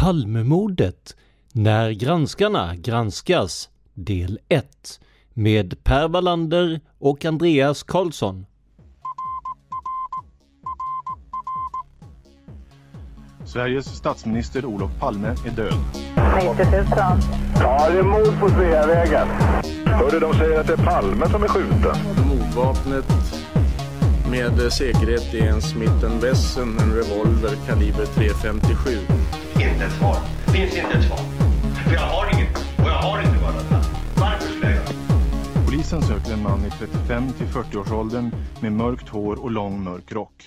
[0.00, 1.16] Palmemordet
[1.52, 5.00] när granskarna granskas del 1
[5.34, 8.46] med Per Wallander och Andreas Karlsson.
[13.44, 15.74] Sveriges statsminister Olof Palme är död.
[16.36, 16.86] 90 000.
[17.54, 19.28] Ja, det är mord på Sveavägen.
[19.86, 21.96] Hörde de säger att det är Palme som är skjuten.
[22.28, 23.04] Mordvapnet
[24.30, 29.39] med säkerhet är en Smith Wesson, en revolver kaliber .357.
[29.60, 30.16] Inte ett svar.
[30.54, 31.18] Finns inte ett svar.
[31.84, 32.56] För jag har inget.
[32.56, 33.70] Och jag har inte varit
[34.16, 38.30] Varför skulle jag göra Polisen söker en man i 35 till 40-årsåldern
[38.60, 40.42] med mörkt hår och lång mörk rock.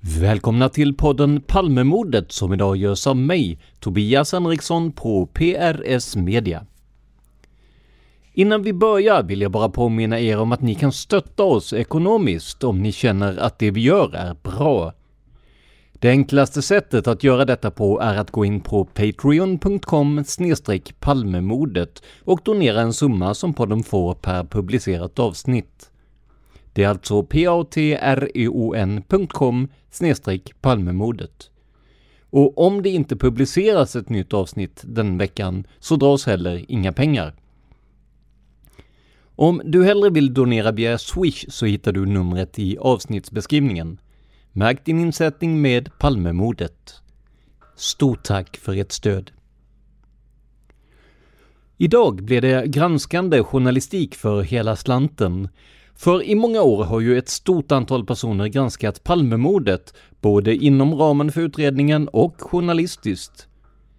[0.00, 6.66] Välkomna till podden Palmemordet som idag görs av mig, Tobias Henriksson på PRS Media.
[8.32, 12.64] Innan vi börjar vill jag bara påminna er om att ni kan stötta oss ekonomiskt
[12.64, 14.92] om ni känner att det vi gör är bra.
[16.00, 20.24] Det enklaste sättet att göra detta på är att gå in på patreon.com
[21.00, 25.90] palmemodet och donera en summa som podden får per publicerat avsnitt.
[26.72, 28.88] Det är alltså patreon.com
[30.60, 31.50] palmemodet.
[32.30, 37.34] Och om det inte publiceras ett nytt avsnitt den veckan så dras heller inga pengar.
[39.20, 43.98] Om du hellre vill donera via Swish så hittar du numret i avsnittsbeskrivningen.
[44.58, 46.94] Märk din insättning med Palmemordet.
[47.76, 49.30] Stort tack för ert stöd!
[51.76, 55.48] Idag blir det granskande journalistik för hela slanten.
[55.94, 61.32] För i många år har ju ett stort antal personer granskat Palmemordet, både inom ramen
[61.32, 63.48] för utredningen och journalistiskt.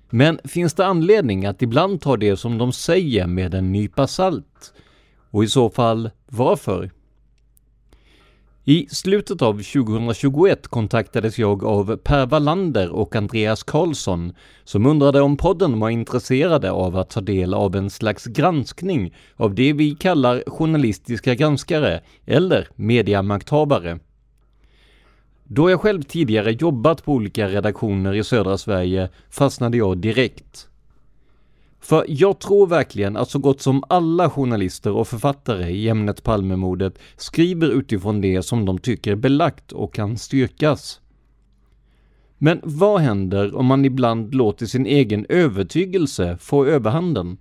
[0.09, 4.73] Men finns det anledning att ibland ta det som de säger med en nypa salt?
[5.29, 6.91] Och i så fall, varför?
[8.65, 14.33] I slutet av 2021 kontaktades jag av Per Wallander och Andreas Karlsson
[14.63, 19.55] som undrade om podden var intresserade av att ta del av en slags granskning av
[19.55, 23.99] det vi kallar journalistiska granskare eller mediamakthavare.
[25.43, 30.69] Då jag själv tidigare jobbat på olika redaktioner i södra Sverige fastnade jag direkt.
[31.79, 36.99] För jag tror verkligen att så gott som alla journalister och författare i ämnet Palmemordet
[37.17, 41.01] skriver utifrån det som de tycker är belagt och kan styrkas.
[42.37, 47.37] Men vad händer om man ibland låter sin egen övertygelse få överhanden?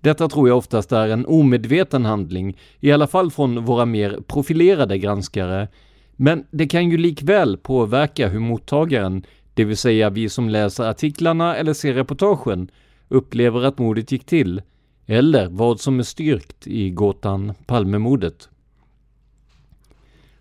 [0.00, 4.98] Detta tror jag oftast är en omedveten handling, i alla fall från våra mer profilerade
[4.98, 5.68] granskare,
[6.16, 11.56] men det kan ju likväl påverka hur mottagaren, det vill säga vi som läser artiklarna
[11.56, 12.70] eller ser reportagen,
[13.12, 14.62] upplever att mordet gick till,
[15.06, 18.48] eller vad som är styrkt i gåtan Palmemordet.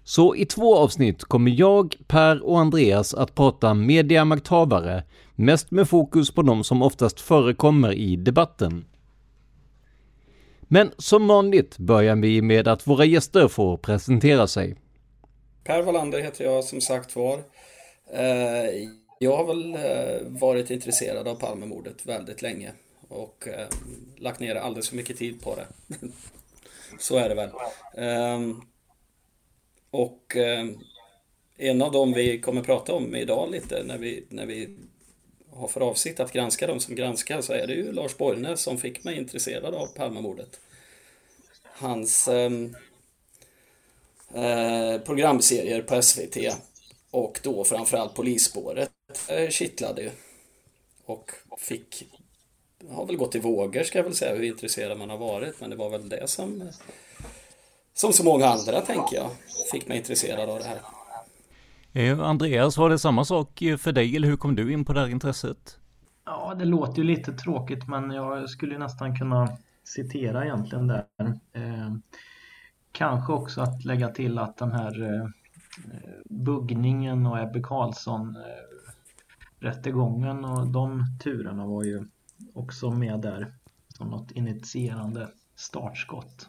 [0.04, 5.04] Så i två avsnitt kommer jag, Per och Andreas att prata mediamakthavare,
[5.36, 8.86] mest med fokus på de som oftast förekommer i debatten.
[10.62, 14.76] Men som vanligt börjar vi med att våra gäster får presentera sig.
[15.64, 17.34] Per Wallander heter jag som sagt var.
[18.14, 18.90] Eh,
[19.24, 22.72] jag har väl eh, varit intresserad av Palmemordet väldigt länge
[23.08, 23.68] och eh,
[24.18, 25.68] lagt ner alldeles för mycket tid på det.
[27.00, 27.50] Så är det väl.
[27.98, 28.62] Ehm,
[29.92, 30.66] och eh,
[31.58, 34.78] en av dem vi kommer prata om idag lite när vi, när vi
[35.50, 38.78] har för avsikt att granska dem som granskar så är det ju Lars Borgnäs som
[38.78, 40.60] fick mig intresserad av Palmemordet.
[41.64, 42.76] Hans ehm,
[44.34, 46.38] eh, programserier på SVT
[47.12, 48.92] och då framförallt Polisspåret
[49.50, 50.12] kittlade ju.
[51.06, 52.04] Och fick,
[52.90, 55.70] har väl gått i vågor ska jag väl säga hur intresserad man har varit men
[55.70, 56.70] det var väl det som
[57.94, 59.30] som så många andra tänker jag
[59.72, 60.80] fick mig intresserad av det här.
[61.94, 65.00] Eh, Andreas, var det samma sak för dig eller hur kom du in på det
[65.00, 65.78] här intresset?
[66.26, 71.06] Ja, det låter ju lite tråkigt men jag skulle nästan kunna citera egentligen där.
[71.54, 71.94] Eh,
[72.92, 75.28] kanske också att lägga till att den här eh,
[76.26, 78.71] buggningen och Ebbe Carlsson eh,
[79.62, 82.04] rättegången och de turerna var ju
[82.54, 83.54] också med där
[83.98, 86.48] som något initierande startskott.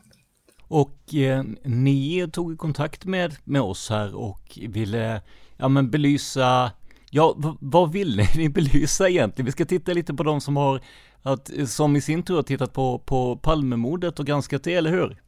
[0.62, 5.22] Och eh, ni tog kontakt med, med oss här och ville
[5.56, 6.72] ja, men belysa,
[7.10, 9.46] ja vad ville ni belysa egentligen?
[9.46, 10.80] Vi ska titta lite på de som har,
[11.22, 15.22] att, som i sin tur har tittat på, på Palmemordet och granskat det, eller hur?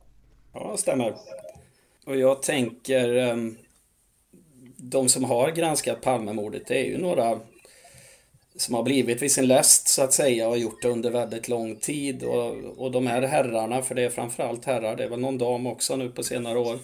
[0.53, 1.15] Ja, stämmer.
[2.07, 3.57] Och jag tänker, ehm,
[4.77, 7.41] de som har granskat Palmemordet, det är ju några
[8.57, 11.77] som har blivit vid sin läst så att säga och gjort det under väldigt lång
[11.77, 12.23] tid.
[12.23, 15.67] Och, och de här herrarna, för det är framförallt herrar, det är väl någon dam
[15.67, 16.79] också nu på senare år,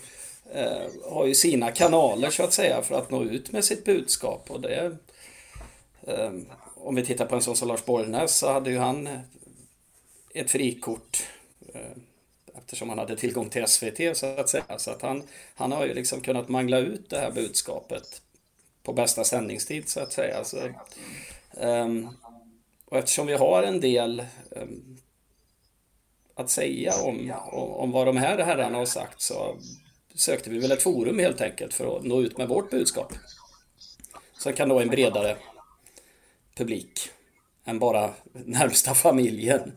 [0.55, 4.51] eh, har ju sina kanaler så att säga för att nå ut med sitt budskap.
[4.51, 4.97] Och det,
[6.07, 6.33] eh,
[6.75, 9.09] om vi tittar på en sån som Lars Borgnäs så hade ju han
[10.35, 11.23] ett frikort
[11.75, 11.97] eh,
[12.59, 14.79] eftersom han hade tillgång till SVT så att säga.
[14.79, 15.23] Så att han,
[15.55, 18.23] han har ju liksom kunnat mangla ut det här budskapet
[18.83, 20.45] på bästa sändningstid så att säga.
[20.45, 20.57] Så,
[21.57, 22.09] Ehm,
[22.85, 24.99] och eftersom vi har en del um,
[26.35, 29.57] att säga om, om, om vad de här herrarna har sagt så
[30.15, 33.13] sökte vi väl ett forum helt enkelt för att nå ut med vårt budskap.
[34.39, 35.37] Som kan nå en bredare
[36.57, 37.11] publik
[37.65, 39.73] än bara närmsta familjen.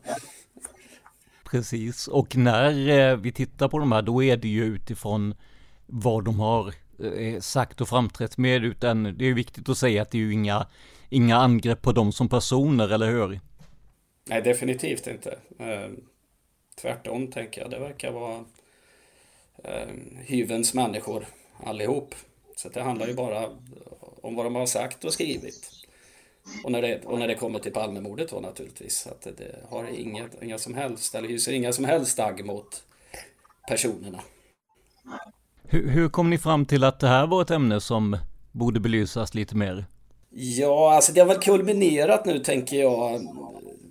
[1.44, 5.36] Precis, och när eh, vi tittar på de här då är det ju utifrån
[5.86, 6.74] vad de har
[7.18, 10.34] eh, sagt och framträtt med utan det är viktigt att säga att det är ju
[10.34, 10.68] inga,
[11.14, 13.40] inga angrepp på dem som personer, eller hur?
[14.26, 15.38] Nej, definitivt inte.
[15.60, 15.90] Eh,
[16.82, 17.72] tvärtom tänker jag.
[17.72, 18.46] Det verkar vara
[20.26, 21.26] hyvens människor
[21.64, 22.16] allihop.
[22.56, 23.50] Så det handlar ju bara
[24.22, 25.70] om vad de har sagt och skrivit.
[26.64, 29.08] Och när, det, och när det kommer till Palmemordet då naturligtvis.
[29.08, 32.84] Att det, det har inget, inga som helst, eller hyser inga som helst agg mot
[33.68, 34.20] personerna.
[35.64, 38.18] Hur, hur kom ni fram till att det här var ett ämne som
[38.52, 39.86] borde belysas lite mer?
[40.36, 43.22] Ja, alltså det har väl kulminerat nu tänker jag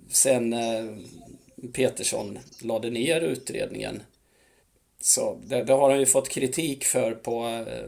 [0.09, 0.85] sen eh,
[1.73, 4.03] Petersson lade ner utredningen.
[5.01, 7.85] Så det, det har han ju fått kritik för på eh,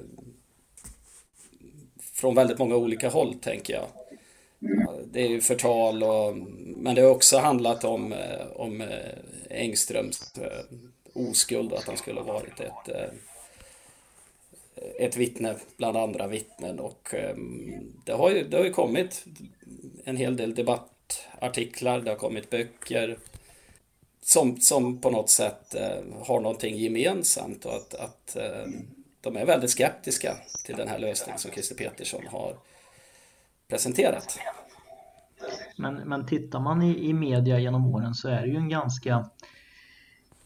[2.13, 3.88] från väldigt många olika håll tänker jag.
[5.06, 6.38] Det är ju förtal och,
[6.78, 8.84] men det har också handlat om, eh, om
[9.50, 10.34] Engströms
[11.13, 12.90] oskuld och att han skulle ha varit ett,
[15.00, 19.26] ett vittne bland andra vittnen och ehm, det har ju, det har ju kommit
[20.04, 23.18] en hel del debattartiklar, det har kommit böcker
[24.22, 28.88] som, som på något sätt eh, har någonting gemensamt och att, att ehm,
[29.22, 32.56] de är väldigt skeptiska till den här lösningen som Christer Petersson har
[33.68, 34.40] presenterat.
[35.78, 39.30] Men, men tittar man i, i media genom åren så är det ju en ganska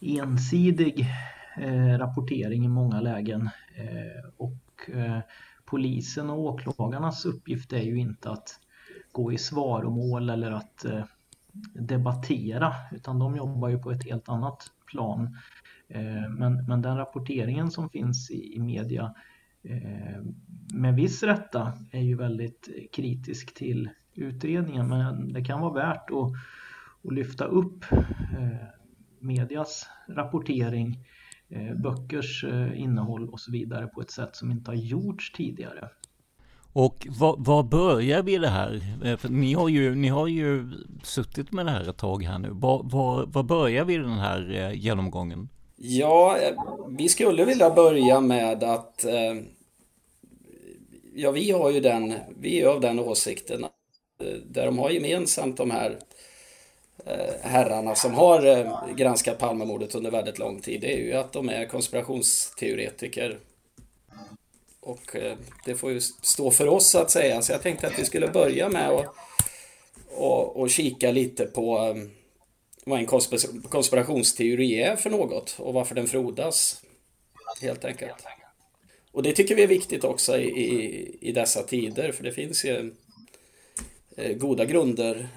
[0.01, 1.05] ensidig
[1.61, 3.49] eh, rapportering i många lägen.
[3.79, 5.19] Eh, och eh,
[5.65, 8.59] polisen och åklagarnas uppgift är ju inte att
[9.11, 11.03] gå i svaromål eller att eh,
[11.73, 15.37] debattera utan de jobbar ju på ett helt annat plan.
[16.37, 19.15] Men, men den rapporteringen som finns i, i media
[20.73, 26.31] med viss rätta är ju väldigt kritisk till utredningen men det kan vara värt att,
[27.03, 27.85] att lyfta upp
[29.19, 30.99] medias rapportering, eh,
[31.83, 35.89] böckers innehåll och så vidare på ett sätt som inte har gjorts tidigare.
[36.73, 38.81] Och var, börjar vi det här?
[39.17, 40.71] För ni, har ju, ni har ju
[41.03, 42.49] suttit med det här ett tag här nu.
[42.51, 45.49] Var, var, var börjar vi den här genomgången?
[45.75, 46.37] Ja,
[46.89, 49.43] vi skulle vilja börja med att eh,
[51.15, 55.57] Ja, vi har ju den, vi är av den åsikten eh, där de har gemensamt
[55.57, 55.97] de här eh,
[57.05, 61.33] Eh, herrarna som har eh, granskat Palmemordet under väldigt lång tid, det är ju att
[61.33, 63.39] de är konspirationsteoretiker.
[64.79, 67.41] Och eh, det får ju stå för oss att säga.
[67.41, 69.05] Så jag tänkte att vi skulle börja med att
[70.11, 71.95] och, och kika lite på
[72.85, 73.05] vad en
[73.69, 76.81] konspirationsteori är för något och varför den frodas.
[77.61, 78.25] Helt enkelt.
[79.11, 82.65] och det tycker vi är viktigt också i, i, i dessa tider för det finns
[82.65, 82.95] ju
[84.37, 85.29] goda grunder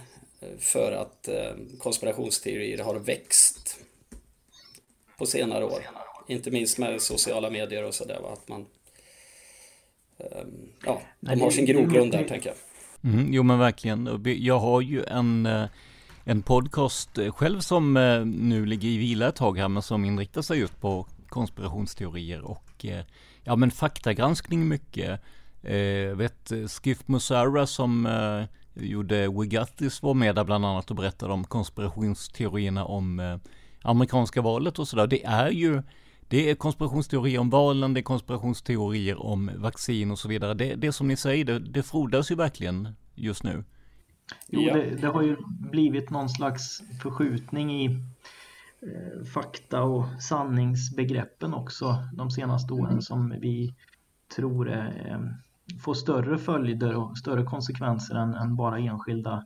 [0.58, 3.80] för att eh, konspirationsteorier har växt
[5.18, 5.82] på senare år.
[6.28, 8.32] Inte minst med sociala medier och sådär.
[8.32, 8.66] Att man,
[10.18, 12.56] ehm, ja, de har sin grogrund där tänker jag.
[13.12, 14.22] Mm, jo men verkligen.
[14.24, 15.64] Jag har ju en, eh,
[16.24, 20.42] en podcast själv som eh, nu ligger i vila ett tag här men som inriktar
[20.42, 22.84] sig just på konspirationsteorier och
[23.44, 25.20] ja men faktagranskning mycket.
[25.62, 28.06] Jag vet Skiff Musara som
[28.74, 33.36] gjorde Wigattis var med där bland annat och berättade om konspirationsteorierna om eh,
[33.82, 35.06] amerikanska valet och sådär.
[35.06, 35.82] Det är ju
[36.28, 40.54] det är konspirationsteorier om valen, det är konspirationsteorier om vaccin och så vidare.
[40.54, 43.64] Det, det som ni säger, det, det frodas ju verkligen just nu.
[44.46, 47.86] Jo, det, det, har ju blivit någon slags förskjutning i
[48.82, 53.74] eh, fakta och sanningsbegreppen också de senaste åren som vi
[54.36, 55.20] tror är eh,
[55.84, 59.44] få större följder och större konsekvenser än, än bara enskilda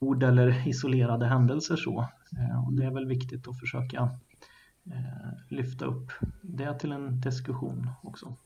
[0.00, 2.00] mord eller isolerade händelser så.
[2.38, 4.10] Eh, och det är väl viktigt att försöka
[4.86, 6.10] eh, lyfta upp
[6.42, 8.36] det till en diskussion också.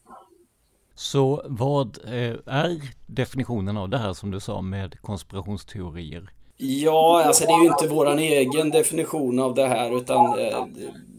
[0.95, 6.31] Så vad eh, är definitionen av det här som du sa med konspirationsteorier?
[6.57, 10.37] Ja, alltså det är ju inte våran egen definition av det här utan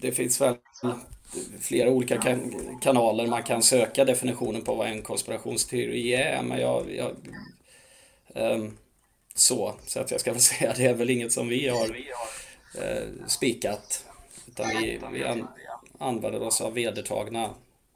[0.01, 0.55] det finns väl
[1.61, 2.51] flera olika kan
[2.81, 6.43] kanaler man kan söka definitionen på vad en konspirationsteori är.
[6.43, 7.15] Men jag, jag
[8.53, 8.77] um,
[9.35, 13.27] så, så att jag ska väl säga det är väl inget som vi har uh,
[13.27, 14.05] spikat.
[14.47, 15.47] Utan vi, vi an,
[15.99, 17.49] använder oss av vedertagna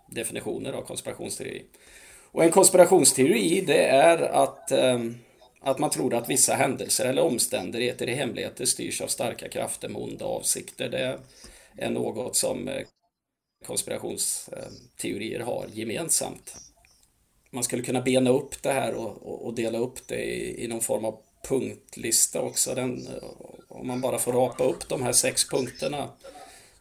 [0.08, 1.66] definitioner av konspirationsteori.
[2.32, 5.18] Och en konspirationsteori det är att, um,
[5.62, 10.02] att man tror att vissa händelser eller omständigheter i hemligheter styrs av starka krafter med
[10.02, 10.90] onda avsikter.
[10.90, 11.20] Det
[11.78, 12.82] är något som eh,
[13.66, 16.56] konspirationsteorier har gemensamt.
[17.52, 20.82] Man skulle kunna bena upp det här och, och dela upp det i, i, någon
[20.82, 22.76] form av punktlista också.
[22.76, 23.08] Den,
[23.68, 26.10] om man bara får rapa upp de här sex punkterna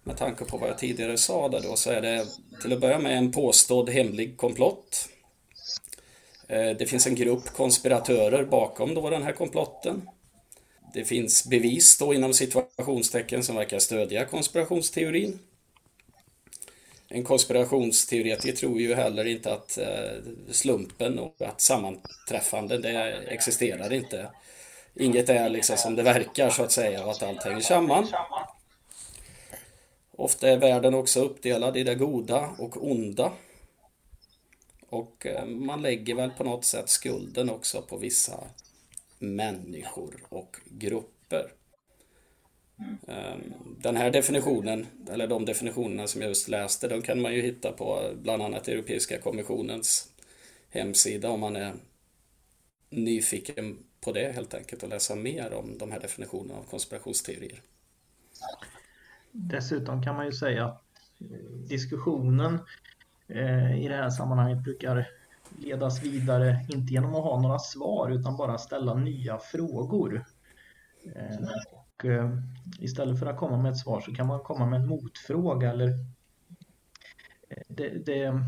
[0.02, 2.26] med tanke på vad jag tidigare sa där då så är det
[2.62, 5.08] till att börja med en påstådd hemlig komplott.
[6.48, 10.08] Eh, det finns en grupp konspiratörer bakom då den här komplotten.
[10.94, 15.38] Det finns bevis då inom situationstecken som verkar stödja konspirationsteorin.
[17.10, 24.30] En konspirationsteoretiker tror ju heller inte att eh, slumpen och att sammanträffanden, det existerar inte.
[24.94, 28.06] Inget är liksom som det verkar så att säga och att allt hänger samman.
[30.16, 33.32] Ofta är världen också uppdelad i det goda och onda.
[34.88, 38.44] Och eh, man lägger väl på något sätt skulden också på vissa
[39.18, 41.52] människor och grupper.
[43.06, 47.42] Ehm, den här definitionen, eller de definitionerna som jag just läste, de kan man ju
[47.42, 50.08] hitta på bland annat Europeiska kommissionens
[50.70, 51.74] hemsida om man är
[52.90, 57.60] nyfiken på det helt enkelt och läsa mer om de här definitionerna av konspirationsteorier.
[59.32, 60.82] Dessutom kan man ju säga att
[61.20, 61.26] eh,
[61.68, 62.58] diskussionen
[63.28, 65.08] eh, i det här sammanhanget brukar
[65.58, 70.24] ledas vidare, inte genom att ha några svar utan bara ställa nya frågor.
[71.16, 71.46] Ehm,
[71.98, 72.30] och eh,
[72.80, 75.88] istället för att komma med ett svar så kan man komma med en motfråga eller
[77.48, 78.44] eh, det, det,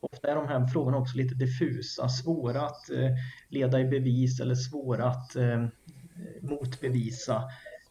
[0.00, 3.10] ofta är de här frågorna också lite diffusa, svåra att eh,
[3.48, 5.36] leda i bevis eller svåra att
[6.40, 7.42] motbevisa.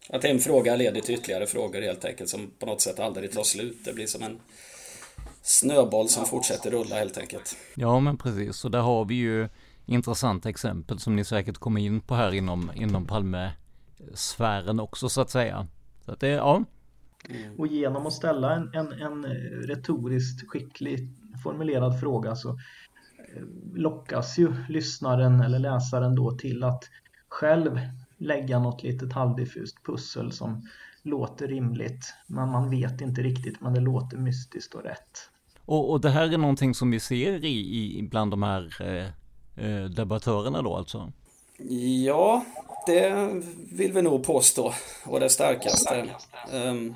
[0.09, 3.43] Att en fråga leder till ytterligare frågor helt enkelt som på något sätt aldrig tar
[3.43, 3.77] slut.
[3.85, 4.39] Det blir som en
[5.41, 7.57] snöboll som fortsätter rulla helt enkelt.
[7.75, 9.49] Ja men precis, och där har vi ju
[9.85, 13.51] intressanta exempel som ni säkert kommer in på här inom, inom Palme
[14.13, 15.67] sfären också så att säga.
[16.05, 16.63] Så att det, ja.
[17.57, 19.25] Och genom att ställa en, en, en
[19.67, 26.83] retoriskt skickligt formulerad fråga så eh, lockas ju lyssnaren eller läsaren då till att
[27.29, 27.79] själv
[28.17, 30.67] lägga något litet halvdiffust pussel som
[31.03, 35.29] låter rimligt men man vet inte riktigt men det låter mystiskt och rätt.
[35.65, 39.05] Och, och det här är någonting som vi ser i, i bland de här eh,
[39.65, 41.11] eh debattörerna då alltså?
[42.05, 42.45] Ja,
[42.85, 43.29] det
[43.71, 44.73] vill vi nog påstå.
[45.05, 46.09] Och det starkaste.
[46.53, 46.95] Ehm,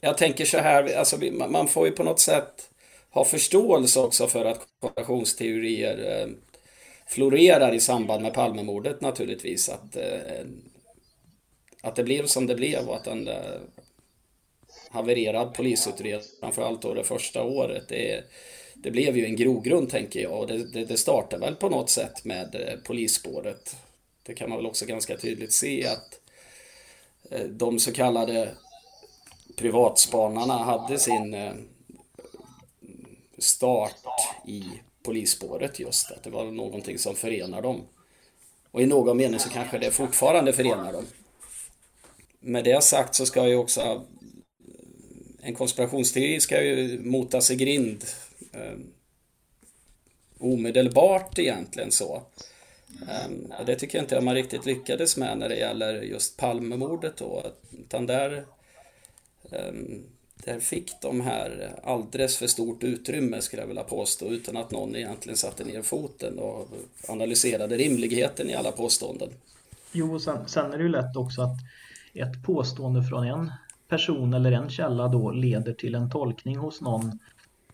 [0.00, 1.16] jag tänker så här, alltså,
[1.48, 2.70] man får ju på något sätt
[3.10, 6.28] ha förståelse också för att konspirationsteorier eh,
[7.06, 9.68] florerar i samband med Palmemordet naturligtvis.
[9.68, 10.46] Att, eh,
[11.82, 13.28] att det blev som det blev och att den
[14.90, 18.24] havererad polisutredning, framförallt då det första året, det,
[18.82, 20.40] det blev ju en grogrund tänker jag.
[20.40, 23.76] Och det, det, det startar väl på något sätt med eh, polisspåret
[24.22, 26.20] det kan man väl också ganska tydligt se att
[27.30, 28.54] eh, de så kallade
[29.56, 31.52] privatspanarna hade sin eh,
[33.38, 33.96] start
[34.46, 34.64] i
[35.02, 36.10] polisspåret just.
[36.10, 37.82] Att det var någonting som förenar dem.
[38.70, 41.06] Och i någon mening så kanske det fortfarande förenar dem.
[42.40, 44.06] Med det sagt så ska ju också
[45.42, 48.04] en konspirationsteori ska ju motas i grind
[48.52, 48.78] eh,
[50.38, 52.22] omedelbart egentligen så.
[53.26, 57.16] Um, och det tycker jag inte man riktigt lyckades med när det gäller just Palmemordet
[57.16, 57.42] då.
[57.70, 58.44] Utan där,
[59.42, 64.70] um, där fick de här alldeles för stort utrymme skulle jag vilja påstå utan att
[64.70, 66.68] någon egentligen satte ner foten och
[67.08, 69.28] analyserade rimligheten i alla påståenden.
[69.92, 71.56] Jo, och sen, sen är det ju lätt också att
[72.14, 73.52] ett påstående från en
[73.88, 77.18] person eller en källa då leder till en tolkning hos någon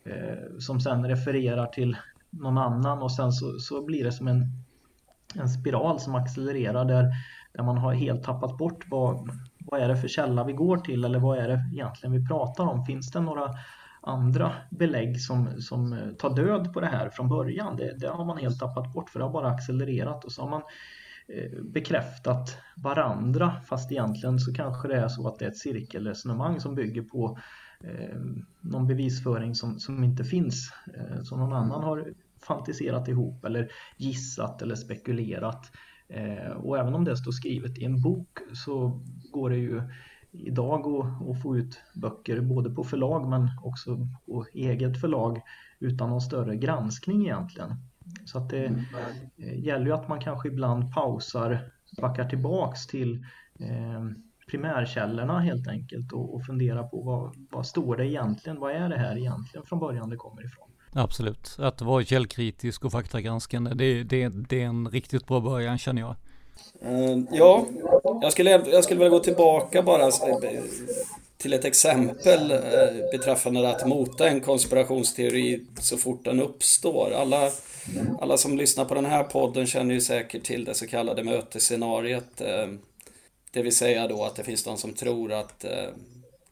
[0.05, 1.97] eh, som sen refererar till
[2.31, 4.45] någon annan och sen så, så blir det som en,
[5.35, 7.13] en spiral som accelererar där,
[7.53, 11.05] där man har helt tappat bort vad, vad är det för källa vi går till
[11.05, 12.85] eller vad är det egentligen vi pratar om?
[12.85, 13.55] Finns det några
[14.03, 17.77] andra belägg som, som eh, tar död på det här från början?
[17.77, 20.51] Det, det har man helt tappat bort för det har bara accelererat och så har
[20.51, 20.63] man
[21.29, 26.61] eh, bekräftat varandra fast egentligen så kanske det är så att det är ett cirkelresonemang
[26.61, 27.39] som bygger på
[27.85, 28.19] eh,
[28.61, 34.63] någon bevisföring som, som inte finns, eh, som någon annan har fantiserat ihop eller gissat
[34.63, 35.73] eller spekulerat.
[36.09, 39.83] Eh, och även om det står skrivet i en bok så går det ju
[40.33, 40.87] idag
[41.31, 45.41] att få ut böcker både på förlag men också på eget förlag
[45.81, 47.71] utan någon större granskning egentligen.
[48.25, 48.81] Så att det mm.
[49.37, 51.71] Eh, gäller ju att man kanske ibland pausar,
[52.01, 53.25] backar tillbaks till
[53.61, 54.05] eh,
[54.51, 58.61] primärkällorna helt enkelt och, och fundera på vad, vad står det egentligen?
[58.61, 60.69] Vad är det här egentligen från början det kommer ifrån?
[60.93, 66.03] Absolut, att vara källkritisk och faktagranskande, det, det, det är en riktigt bra början känner
[66.03, 66.17] jag.
[66.85, 67.67] Uh, ja,
[68.23, 70.63] jag skulle, jag skulle vilja gå tillbaka bara eh,
[71.37, 77.13] till ett exempel uh, beträffande att mota en konspirationsteori så fort den uppstår.
[77.13, 77.51] Alla,
[78.21, 82.43] alla som lyssnar på den här podden känner ju säkert till det så kallade mötesscenariet.
[83.51, 85.71] Det vill säga då att det finns de som tror att eh,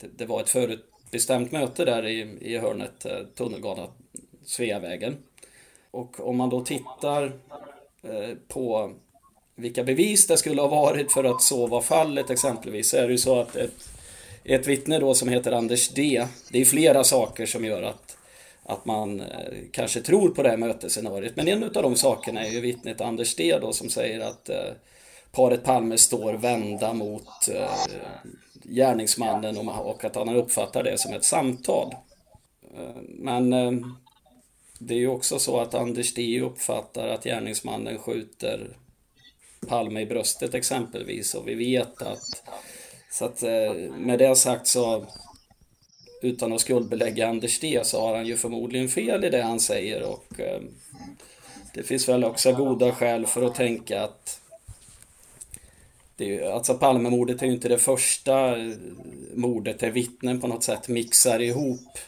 [0.01, 3.89] det, det, var ett förutbestämt möte där i, i hörnet eh, tunnelgatan
[4.45, 5.17] Sveavägen.
[5.91, 7.33] Och om man då tittar
[8.03, 8.93] eh, på
[9.55, 13.13] vilka bevis det skulle ha varit för att så var fallet exempelvis så är det
[13.13, 13.89] ju så att ett,
[14.45, 16.27] ett vittne då som heter Anders D.
[16.51, 18.17] Det är flera saker som gör att,
[18.63, 19.23] att man
[19.73, 21.37] kanske tror på det här mötesscenariot.
[21.37, 24.73] Men en av de sakerna är ju vittnet Anders D då som säger att eh,
[25.37, 27.71] paret Palme står vända mot eh,
[28.63, 31.95] gärningsmannen och, och att han uppfattar det som ett samtal.
[32.77, 33.73] Eh, men eh,
[34.79, 38.77] det är ju också så att Anders D uppfattar att gärningsmannen skjuter
[39.69, 42.43] Palme i bröstet exempelvis och vi vet att
[43.11, 45.07] så att eh, med det sagt så
[46.23, 50.03] utan att skuldbelägga Anders D så har han ju förmodligen fel i det han säger
[50.03, 50.61] och eh,
[51.75, 54.41] det finns väl också goda skäl för att tänka att
[56.17, 58.73] det är, alltså Palmemordet är ju inte det första eh,
[59.35, 61.99] mordet där vittnen på något sätt mixar ihop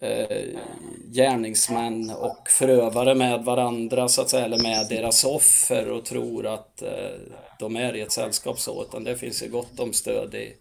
[0.00, 0.46] eh,
[1.12, 6.82] gärningsmän och förövare med varandra så att säga, eller med deras offer och tror att
[6.82, 7.20] eh,
[7.58, 10.54] de är i ett sällskap så, utan det finns ju gott om stöd i,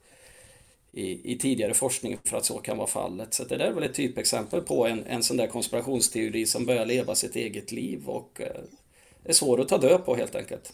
[0.91, 3.33] i, i, tidigare forskning för att så kan vara fallet.
[3.33, 6.85] Så det där är väl ett typexempel på en, en sån där konspirationsteori som börjar
[6.85, 8.61] leva sitt eget liv och eh,
[9.23, 10.73] är svår att ta död på helt enkelt.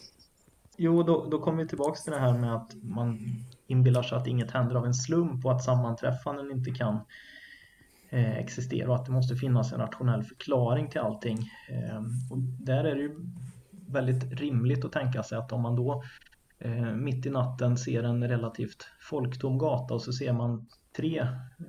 [0.76, 3.18] Jo, då, då kommer vi tillbaks till det här med att man
[3.66, 7.00] inbillar sig att inget händer av en slump och att sammanträffanden inte kan
[8.10, 11.38] eh, existera och att det måste finnas en rationell förklaring till allting.
[11.70, 13.16] Eh, och där är det ju
[13.88, 16.02] väldigt rimligt att tänka sig att om man då
[16.58, 21.26] eh, mitt i natten ser en relativt folktom gata och så ser man tre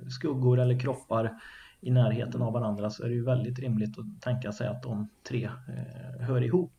[0.08, 1.40] skuggor eller kroppar
[1.80, 5.08] i närheten av varandra så är det ju väldigt rimligt att tänka sig att de
[5.28, 6.74] tre eh, hör ihop.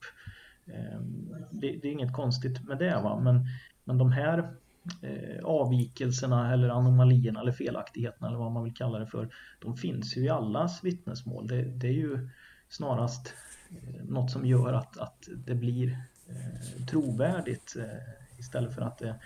[0.74, 3.20] Ehm, det, det, är inget konstigt med det va?
[3.20, 3.46] Men,
[3.84, 4.54] men de här
[5.02, 10.18] eh, avvikelserna eller anomalierna eller felaktigheterna eller vad man vill kalla det för, de finns
[10.18, 11.48] ju i allas vittnesmål.
[11.48, 12.30] Det, det är ju
[12.70, 13.34] snarast
[13.70, 19.20] eh, något som gör att, att det blir eh, trovärdigt eh, istället för att det,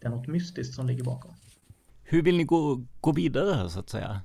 [0.00, 1.34] det, är något mystiskt som ligger bakom.
[2.02, 4.20] Hur vill ni gå, gå vidare här så att säga?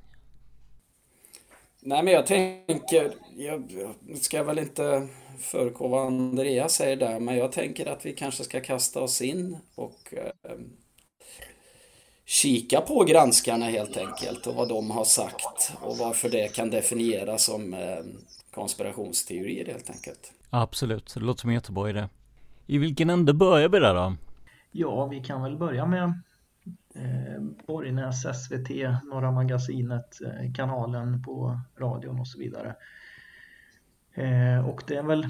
[1.87, 3.71] Nej men jag tänker, jag
[4.21, 5.07] ska väl inte
[5.39, 9.57] förekomma vad Andreas säger där, men jag tänker att vi kanske ska kasta oss in
[9.75, 10.57] och eh,
[12.25, 17.43] kika på granskarna helt enkelt och vad de har sagt och varför det kan definieras
[17.43, 17.99] som eh,
[18.53, 20.31] konspirationsteorier helt enkelt.
[20.49, 22.07] Absolut, det låter som en jättebra idé.
[22.65, 24.15] I vilken ände börjar vi där då?
[24.71, 26.21] Ja, vi kan väl börja med
[26.97, 28.69] eh, Borgnäs, SVT,
[29.03, 32.75] Norra Magasinet, eh, kanalen på radion och så vidare.
[34.13, 35.25] Eh, och det är väl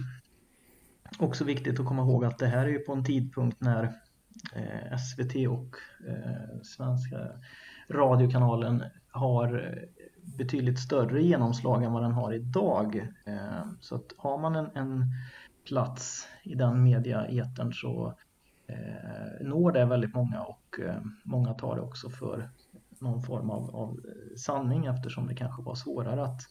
[1.20, 3.84] också viktigt att komma ihåg att det här är ju på en tidpunkt när
[4.56, 5.76] eh, SVT och
[6.08, 7.18] eh, svenska
[7.90, 9.78] radiokanalen har
[10.38, 13.08] betydligt större genomslag än vad den har idag.
[13.80, 15.06] Så att har man en, en
[15.68, 18.18] plats i den mediaetern så
[18.68, 22.50] eh, når det väldigt många och eh, många tar det också för
[23.00, 24.00] någon form av, av
[24.38, 26.42] sanning eftersom det kanske var svårare att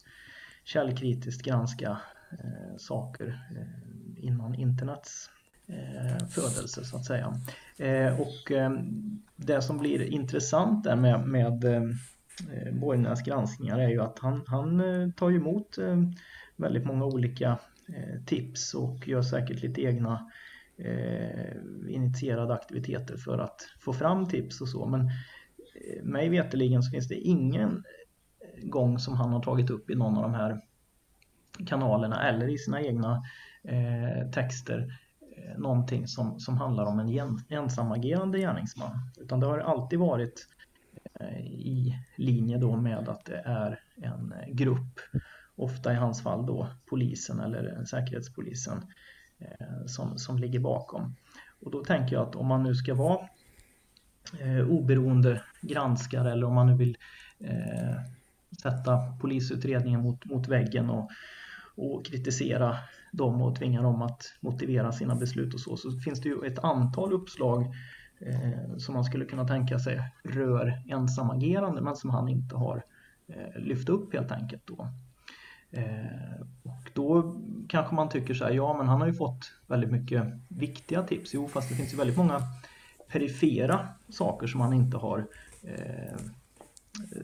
[0.63, 1.97] källkritiskt granska
[2.31, 3.27] eh, saker
[3.57, 5.29] eh, innan internets
[5.67, 7.33] eh, födelse så att säga.
[7.77, 8.71] Eh, och eh,
[9.35, 11.83] det som blir intressant där med, med eh,
[12.73, 15.77] Borgnäs granskningar är ju att han, han eh, tar emot
[16.55, 17.57] väldigt många olika
[18.25, 20.27] tips och gör säkert lite egna eh,
[20.79, 21.57] Eh,
[21.89, 24.85] initierade aktiviteter för att få fram tips och så.
[24.85, 27.83] Men eh, mig veterligen så finns det ingen
[28.39, 30.61] eh, gång som han har tagit upp i någon av de här
[31.67, 33.23] kanalerna eller i sina egna
[33.63, 34.99] eh, texter
[35.37, 39.11] eh, någonting som, som handlar om en ensamagerande gärningsman.
[39.19, 40.47] Utan det har alltid varit
[41.19, 44.99] eh, i linje då med att det är en eh, grupp,
[45.55, 48.87] ofta i hans fall då polisen eller säkerhetspolisen, Eh,
[49.39, 51.15] Eh, som, som ligger bakom.
[51.59, 53.19] Och då tänker jag att om man nu ska vara
[54.39, 56.97] eh, oberoende granskare eller om man nu vill
[57.39, 58.01] eh,
[58.61, 61.09] sätta polisutredningen mot, mot väggen och,
[61.75, 62.77] och kritisera
[63.11, 66.59] dem och tvinga dem att motivera sina beslut och så, så finns det ju ett
[66.59, 67.73] antal uppslag
[68.19, 72.83] eh, som man skulle kunna tänka sig rör ensamagerande men som han inte har
[73.27, 74.87] eh, lyft upp helt enkelt då.
[75.71, 77.35] Eh, och då
[77.69, 81.33] kanske man tycker så här, ja men han har ju fått väldigt mycket viktiga tips.
[81.33, 82.41] Jo, fast det finns ju väldigt många
[83.11, 85.27] perifera saker som han inte har
[85.63, 86.17] eh,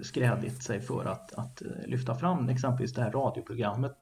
[0.01, 2.49] skrädit sig för att, att eh, lyfta fram.
[2.49, 3.97] Exempelvis det här radioprogrammet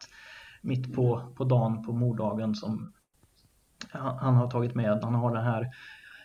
[0.62, 2.94] mitt på, på dagen på morddagen som
[3.90, 5.00] han, han har tagit med.
[5.04, 5.70] Han har den här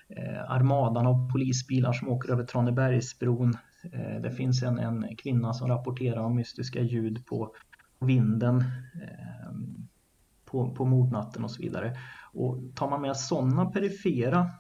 [0.08, 3.56] eh, armadan av polisbilar som åker över Tranebergsbron.
[3.92, 7.54] Eh, det finns en, en kvinna som rapporterar om mystiska ljud på
[8.00, 8.64] vinden
[9.02, 9.88] ehm,
[10.44, 11.96] på, på mordnatten och så vidare.
[12.32, 14.50] Och tar man med sådana perifera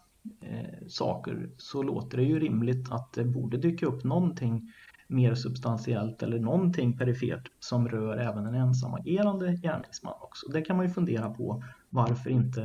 [0.40, 4.72] eh, saker så låter det ju rimligt att det borde dyka upp någonting
[5.08, 10.48] mer substantiellt eller någonting perifert som rör även en ensamagerande gärningsman också.
[10.48, 12.62] Det kan man ju fundera på varför inte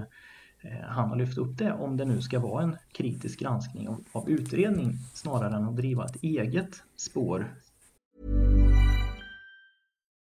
[0.62, 4.04] eh, han har lyft upp det om det nu ska vara en kritisk granskning av,
[4.12, 7.56] av utredning snarare än att driva ett eget spår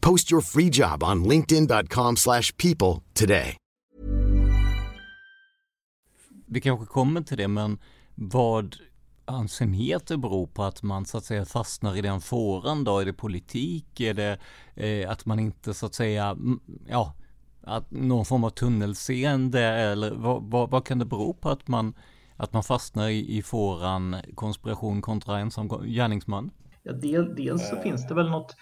[0.00, 3.56] Post your free job on linkedin.com/people today.
[6.46, 7.78] Vi kanske kommer till det, men
[8.14, 8.76] vad
[9.24, 12.84] anser ni att det beror på att man så att säga fastnar i den fåran
[12.84, 12.98] då?
[12.98, 14.00] Är det politik?
[14.00, 14.38] Är det
[14.74, 16.36] eh, att man inte så att säga,
[16.88, 17.14] ja,
[17.62, 21.94] att någon form av tunnelseende eller vad, vad, vad, kan det bero på att man,
[22.36, 26.50] att man fastnar i, i fåran konspiration kontra ensam gärningsman?
[26.82, 28.56] Ja, del, dels så finns det väl något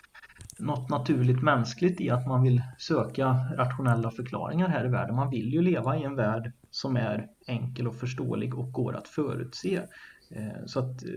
[0.59, 5.17] något naturligt mänskligt i att man vill söka rationella förklaringar här i världen.
[5.17, 9.09] Man vill ju leva i en värld som är enkel och förståelig och går att
[9.09, 9.83] förutse.
[10.31, 11.11] Eh, så att eh,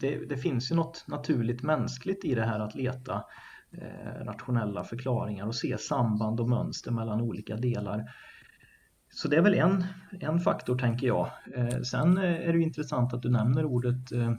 [0.00, 3.24] det, det finns ju något naturligt mänskligt i det här att leta
[3.72, 8.10] eh, rationella förklaringar och se samband och mönster mellan olika delar.
[9.14, 9.84] så det är väl en,
[10.20, 11.30] en faktor tänker jag.
[11.54, 14.34] Eh, sen är det intressant att du nämner ordet eh,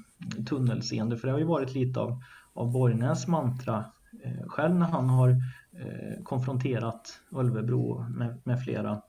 [0.46, 2.22] tunnelseende för det har ju varit lite av,
[2.54, 3.86] av Borgnäs mantra
[4.22, 5.30] Eh, själv när han har
[5.72, 9.02] eh, konfronterat Ölvebro med, med flera.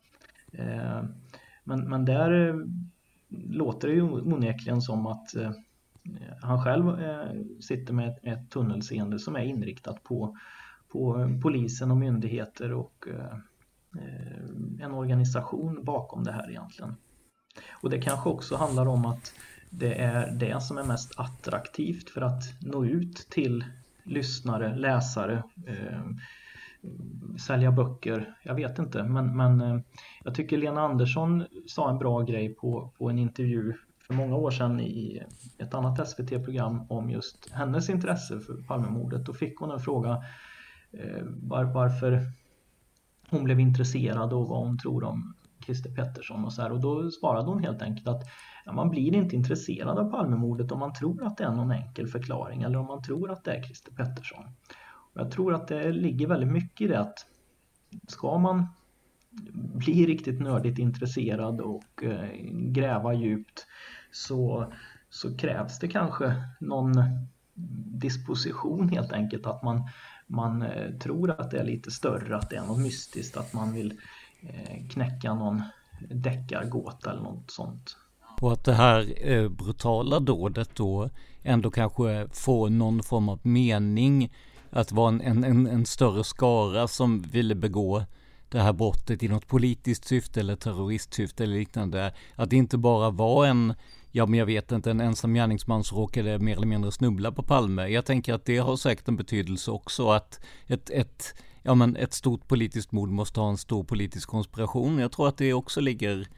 [0.52, 1.02] Eh,
[1.64, 2.54] men, men där
[3.28, 5.34] låter det ju onekligen som att
[6.42, 6.98] han själv
[7.60, 10.38] sitter med ett, ett tunnelseende som är inriktat på,
[10.88, 13.06] på polisen och myndigheter och
[14.80, 16.96] en organisation bakom det här egentligen.
[17.70, 19.32] Och det kanske också handlar om att
[19.70, 23.64] det är det som är mest attraktivt för att nå ut till
[24.04, 26.00] lyssnare, läsare, eh,
[27.46, 28.34] sälja böcker.
[28.42, 29.80] Jag vet inte, men, men eh,
[30.24, 33.74] jag tycker Lena Andersson sa en bra grej på, på en intervju
[34.06, 35.22] för många år sedan i
[35.58, 39.26] ett annat SVT-program om just hennes intresse för Palmemordet.
[39.26, 40.24] Då fick hon en fråga
[40.92, 42.26] eh, var, varför
[43.30, 46.72] hon blev intresserad och vad hon tror om Christer Pettersson och så här.
[46.72, 48.22] Och då svarade hon helt enkelt att
[48.64, 52.08] ja, man blir inte intresserad av Palmemordet om man tror att det är någon enkel
[52.08, 54.44] förklaring eller om man tror att det är Christer Pettersson.
[55.14, 57.26] Och jag tror att det ligger väldigt mycket i det att
[58.08, 58.66] ska man
[59.74, 63.66] bli riktigt nördigt intresserad och eh, gräva djupt
[64.12, 64.72] så,
[65.10, 66.92] så krävs det kanske någon
[68.00, 69.88] disposition helt enkelt att man
[70.26, 73.72] man eh, tror att det är lite större, att det är något mystiskt, att man
[73.72, 74.00] vill
[74.40, 75.62] eh, knäcka någon
[76.10, 77.96] deckargåta eller något sånt.
[78.40, 81.10] Och att det här eh, brutala dådet då
[81.42, 84.32] ändå kanske får någon form av mening
[84.70, 88.04] att vara en, en, en större skara som ville begå
[88.48, 92.14] det här brottet i något politiskt syfte eller terroristsyfte eller liknande.
[92.34, 93.74] Att det inte bara var en
[94.16, 97.42] ja men jag vet inte, en ensam gärningsman som råkade mer eller mindre snubbla på
[97.42, 97.86] Palme.
[97.86, 102.12] Jag tänker att det har säkert en betydelse också att ett, ett, ja, men ett
[102.12, 104.98] stort politiskt mord måste ha en stor politisk konspiration.
[104.98, 106.28] Jag tror att det också ligger,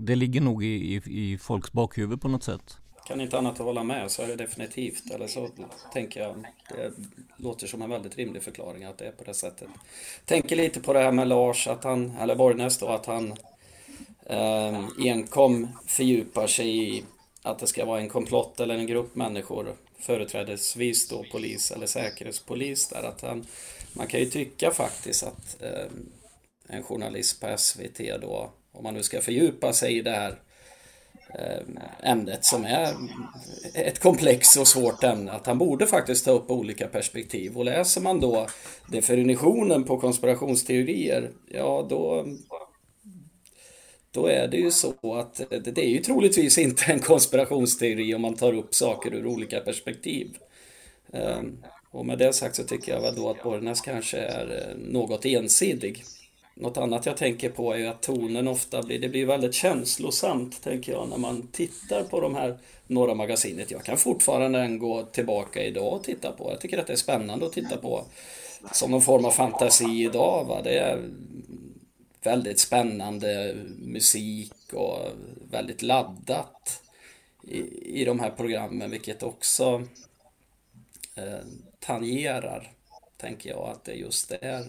[0.00, 2.78] det ligger nog i, i, i folks bakhuvud på något sätt.
[3.06, 5.10] Kan inte annat att hålla med så är det definitivt.
[5.10, 5.48] Eller så
[5.92, 6.92] tänker jag, det
[7.36, 9.68] låter som en väldigt rimlig förklaring att det är på det sättet.
[10.24, 13.34] Tänker lite på det här med Lars, att han, eller Borgnäs då, att han
[14.26, 17.04] eh, enkom fördjupar sig i
[17.42, 22.88] att det ska vara en komplott eller en grupp människor, företrädesvis då polis eller säkerhetspolis
[22.88, 23.02] där.
[23.02, 23.46] Att han,
[23.92, 25.86] man kan ju tycka faktiskt att eh,
[26.66, 30.40] en journalist på SVT då, om man nu ska fördjupa sig i det här
[31.34, 32.94] eh, ämnet som är
[33.74, 37.56] ett komplext och svårt ämne, att han borde faktiskt ta upp olika perspektiv.
[37.56, 38.46] Och läser man då
[38.86, 42.26] definitionen på konspirationsteorier, ja då
[44.10, 48.34] då är det ju så att det är ju troligtvis inte en konspirationsteori om man
[48.34, 50.36] tar upp saker ur olika perspektiv.
[51.12, 54.76] Ehm, och med det sagt så tycker jag väl då att Borgnäs kanske är eh,
[54.76, 56.04] något ensidig.
[56.60, 60.92] Något annat jag tänker på är att tonen ofta blir, det blir väldigt känslosamt tänker
[60.92, 63.70] jag när man tittar på de här Norra Magasinet.
[63.70, 66.50] Jag kan fortfarande gå tillbaka idag och titta på.
[66.50, 68.04] Jag tycker att det är spännande att titta på
[68.72, 70.44] som någon form av fantasi idag.
[70.44, 70.60] Va?
[70.64, 71.10] Det är
[72.22, 74.98] väldigt spännande musik och
[75.50, 76.82] väldigt laddat
[77.42, 77.60] i,
[78.00, 79.82] i de här programmen vilket också
[81.14, 81.44] eh,
[81.80, 82.72] tangerar,
[83.16, 84.64] tänker jag, att det just är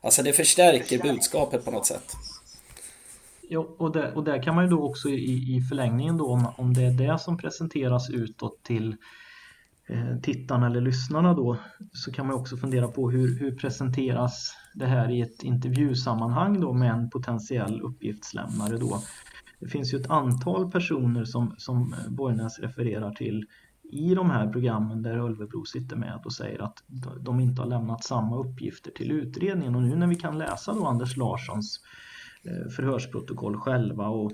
[0.00, 2.12] Alltså det förstärker budskapet på något sätt.
[3.48, 6.46] Ja, och, där, och där kan man ju då också i, i förlängningen då om,
[6.56, 8.96] om det är det som presenteras utåt till
[9.90, 11.56] Eh, tittarna eller lyssnarna då
[11.92, 16.72] så kan man också fundera på hur, hur presenteras det här i ett intervjusammanhang då
[16.72, 19.02] med en potentiell uppgiftslämnare då.
[19.60, 23.46] Det finns ju ett antal personer som, som Borgnäs refererar till
[23.90, 26.82] i de här programmen där Ölvebro sitter med och säger att
[27.20, 30.86] de inte har lämnat samma uppgifter till utredningen och nu när vi kan läsa då
[30.86, 31.80] Anders Larssons
[32.44, 34.32] eh, förhörsprotokoll själva och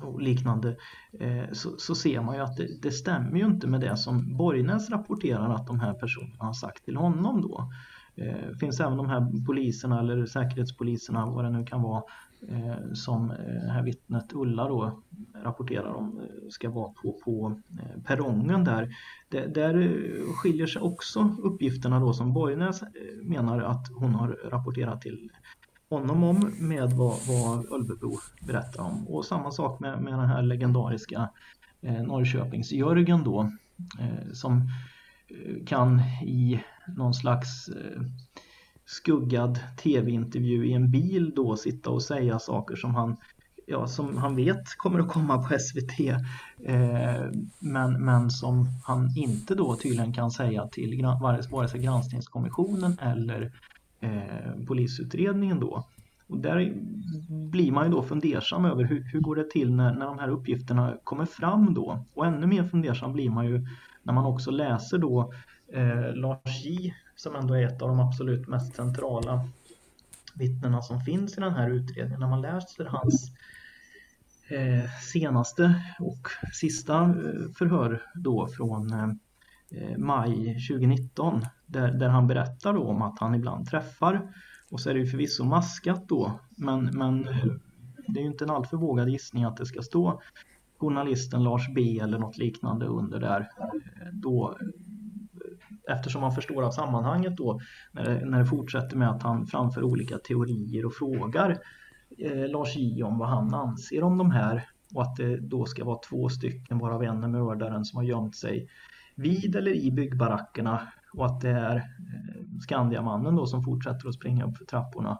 [0.00, 0.76] och liknande
[1.20, 4.36] eh, så, så, ser man ju att det, det, stämmer ju inte med det som
[4.36, 7.72] Borgnäs rapporterar att de här personerna har sagt till honom då.
[8.16, 12.02] Eh, finns även de här poliserna eller säkerhetspoliserna, vad det nu kan vara,
[12.48, 15.02] eh, som det här vittnet Ulla då
[15.34, 18.94] rapporterar om eh, ska vara på, på eh, perrongen där.
[19.28, 19.74] Det, där
[20.34, 22.82] skiljer sig också uppgifterna då som Borgnäs
[23.22, 25.30] menar att hon har rapporterat till
[25.90, 29.08] honom om med vad, vad Ölvebro berättar om.
[29.08, 31.30] Och samma sak med, med den här legendariska
[31.82, 33.40] eh, Norrköpings-Jörgen då
[34.00, 34.68] eh, som
[35.66, 38.02] kan i någon slags eh,
[38.86, 43.16] skuggad tv-intervju i en bil då sitta och säga saker som han
[43.66, 46.00] ja, som han vet kommer att komma på SVT
[46.64, 51.06] eh, men, men som han inte då tydligen kan säga till
[51.50, 53.52] vare sig granskningskommissionen eller
[54.00, 55.86] eh, polisutredningen då.
[56.28, 56.74] Och där
[57.50, 60.28] blir man ju då fundersam över hur, hur går det till när, när de här
[60.28, 62.04] uppgifterna kommer fram då?
[62.14, 63.66] Och ännu mer fundersam blir man ju
[64.02, 65.32] när man också läser då
[65.72, 69.48] eh, Lars J som ändå är ett av de absolut mest centrala
[70.34, 72.20] vittnena som finns i den här utredningen.
[72.20, 73.32] När man läser hans
[74.48, 82.72] eh, senaste och sista eh, förhör då från eh, maj 2019 där, där han berättar
[82.72, 84.34] då om att han ibland träffar
[84.70, 87.22] och så är det ju förvisso maskat då men, men
[88.08, 90.22] det är ju inte en alltför vågad gissning att det ska stå
[90.82, 94.58] journalisten Lars B eller något liknande under där eh, då
[95.88, 97.60] eftersom man förstår av sammanhanget då
[97.92, 101.58] när det, när det fortsätter med att han framför olika teorier och frågar
[102.18, 105.84] eh, Lars J om vad han anser om de här och att det då ska
[105.84, 108.68] vara två stycken varav en är mördaren som har gömt sig
[109.16, 114.44] vid eller i byggbarackerna och att det är eh, Skandiamannen då som fortsätter att springa
[114.44, 115.18] upp för trapporna.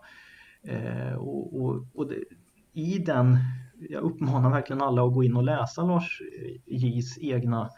[0.65, 2.25] Eh, och, och, och det,
[2.73, 3.39] i den,
[3.89, 6.23] jag uppmanar verkligen alla att gå in och läsa Lars
[6.67, 7.71] J's egna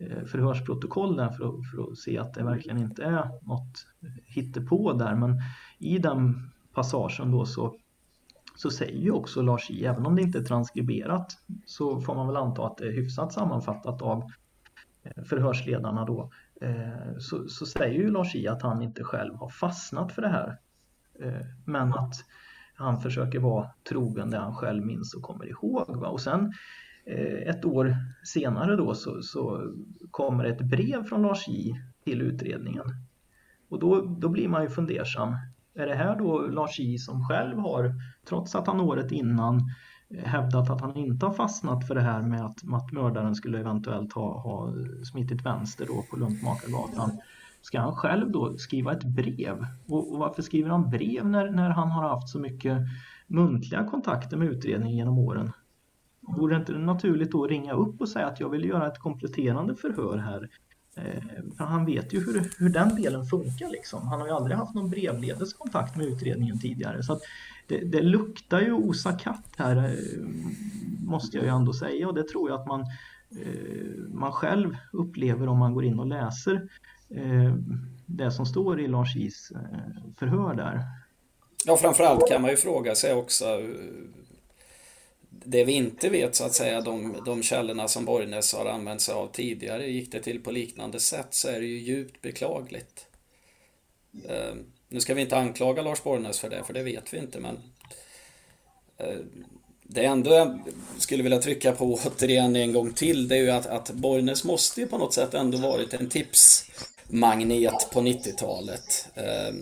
[0.00, 3.86] Eh, förhörsprotokollen förhörsprotokoll för att, för att se att det verkligen inte är något
[4.24, 5.14] hittepå där.
[5.14, 5.40] Men
[5.78, 7.76] i den passagen då så,
[8.56, 11.32] så säger ju också Lars J, även om det inte är transkriberat,
[11.66, 14.30] så får man väl anta att det är hyfsat sammanfattat av
[15.02, 16.30] eh, förhörsledarna då,
[16.60, 20.28] eh, så, så säger ju Lars J att han inte själv har fastnat för det
[20.28, 20.58] här.
[21.64, 22.14] Men att
[22.74, 25.96] han försöker vara trogen det han själv minns och kommer ihåg.
[25.96, 26.08] Va?
[26.08, 26.52] Och sen
[27.08, 29.72] Eh, ett år senare då så, så
[30.10, 32.84] kommer ett brev från Lars J till utredningen.
[33.68, 35.36] Och då, då blir man ju fundersam.
[35.74, 37.94] Är det här då Lars J som själv har,
[38.28, 39.56] trots att han året innan
[40.10, 43.58] eh, hävdat att han inte har fastnat för det här med att, att mördaren skulle
[43.58, 44.74] eventuellt ha, ha
[45.12, 47.10] smittit vänster då på Luntmakargatan.
[47.62, 49.66] Ska han själv då skriva ett brev?
[49.86, 52.78] Och, och varför skriver han brev när, när han har haft så mycket
[53.26, 55.52] muntliga kontakter med utredningen genom åren?
[56.36, 58.98] Vore det inte naturligt då att ringa upp och säga att jag vill göra ett
[58.98, 60.48] kompletterande förhör här?
[60.98, 61.22] Eh,
[61.56, 64.08] för han vet ju hur, hur den delen funkar liksom.
[64.08, 67.02] Han har ju aldrig haft någon brevledes kontakt med utredningen tidigare.
[67.02, 67.20] Så
[67.66, 70.24] det, det, luktar ju osa katt här, eh,
[71.06, 72.08] måste jag ju ändå säga.
[72.08, 72.80] Och det tror jag att man,
[73.30, 76.68] eh, man själv upplever om man går in och läser
[78.06, 79.52] det som står i Lars Is
[80.18, 80.82] förhör där.
[81.66, 83.44] Ja, framförallt kan man ju fråga sig också
[85.44, 89.14] det vi inte vet så att säga, de, de källorna som Borgnäs har använt sig
[89.14, 93.06] av tidigare, gick det till på liknande sätt så är det ju djupt beklagligt.
[94.28, 94.54] Eh,
[94.88, 97.58] nu ska vi inte anklaga Lars Borgnäs för det, för det vet vi inte, men
[98.96, 99.18] eh,
[99.82, 100.60] det ändå jag
[100.98, 104.80] skulle vilja trycka på återigen en gång till, det är ju att, att Borgnäs måste
[104.80, 109.08] ju på något sätt ändå varit en tipsmagnet på 90-talet.
[109.14, 109.54] Eh,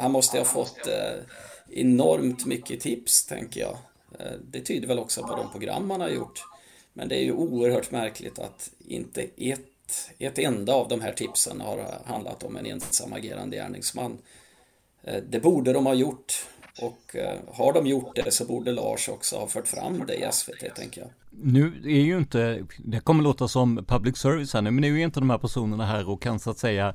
[0.00, 1.22] han måste ha fått eh,
[1.70, 3.78] enormt mycket tips, tänker jag.
[4.18, 6.44] Eh, det tyder väl också på de program man har gjort.
[6.92, 11.60] Men det är ju oerhört märkligt att inte ett, ett enda av de här tipsen
[11.60, 14.18] har handlat om en ensam agerande gärningsman.
[15.02, 16.46] Eh, det borde de ha gjort
[16.82, 20.28] och eh, har de gjort det så borde Lars också ha fört fram det i
[20.32, 21.10] SVT tänker jag.
[21.30, 24.98] Nu är ju inte, det kommer låta som public service här nu, men nu är
[24.98, 26.94] ju inte de här personerna här och kan så att säga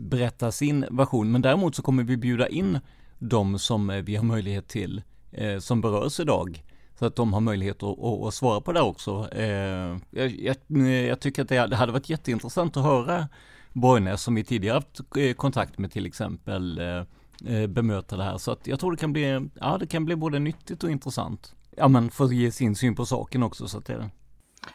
[0.00, 1.32] berätta sin version.
[1.32, 2.78] Men däremot så kommer vi bjuda in
[3.18, 6.62] de som vi har möjlighet till eh, som berörs idag.
[6.98, 9.28] Så att de har möjlighet att, att, att svara på det också.
[9.32, 13.28] Eh, jag, jag, eh, jag, tycker att det, det hade varit jätteintressant att höra
[13.72, 18.38] Borgnäs som vi tidigare haft eh, kontakt med till exempel eh, eh, bemöta det här.
[18.38, 21.54] Så att jag tror det kan bli, ja det kan bli både nyttigt och intressant.
[21.76, 24.10] Ja men för att ge sin syn på saken också så att det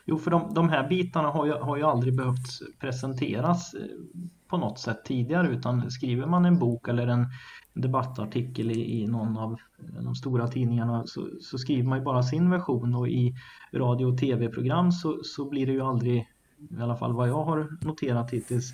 [0.06, 3.76] Jo, för de, de här bitarna har ju, har ju aldrig behövt presenteras
[4.50, 7.26] på något sätt tidigare utan skriver man en bok eller en
[7.82, 12.50] debattartikel i, i någon av de stora tidningarna så, så, skriver man ju bara sin
[12.50, 13.36] version och i
[13.74, 16.28] radio och tv-program så, så blir det ju aldrig,
[16.78, 18.74] i alla fall vad jag har noterat hittills,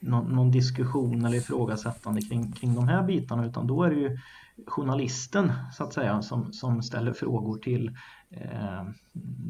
[0.00, 4.18] någon, någon diskussion eller ifrågasättande kring, kring de här bitarna utan då är det ju
[4.66, 7.96] journalisten så att säga som, som ställer frågor till
[8.30, 8.84] eh,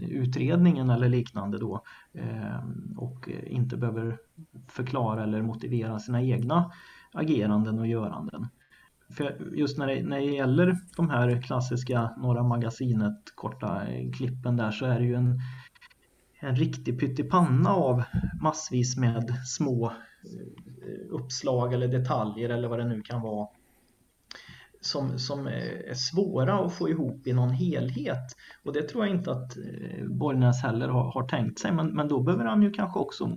[0.00, 1.82] utredningen eller liknande då
[2.12, 2.64] eh,
[2.96, 4.18] och inte behöver
[4.68, 6.70] förklara eller motivera sina egna
[7.12, 8.48] ageranden och göranden.
[9.16, 13.82] För just när det, när det gäller de här klassiska Norra Magasinet korta
[14.16, 15.40] klippen där så är det ju en,
[16.40, 18.02] en riktig pyttipanna av
[18.42, 23.48] massvis med små eh, uppslag eller detaljer eller vad det nu kan vara
[24.86, 28.36] som, som eh, är svåra att få ihop i någon helhet.
[28.64, 31.72] Och det tror jag inte att eh, Borgnäs heller har, har tänkt sig.
[31.72, 33.30] Men, men då behöver han ju kanske också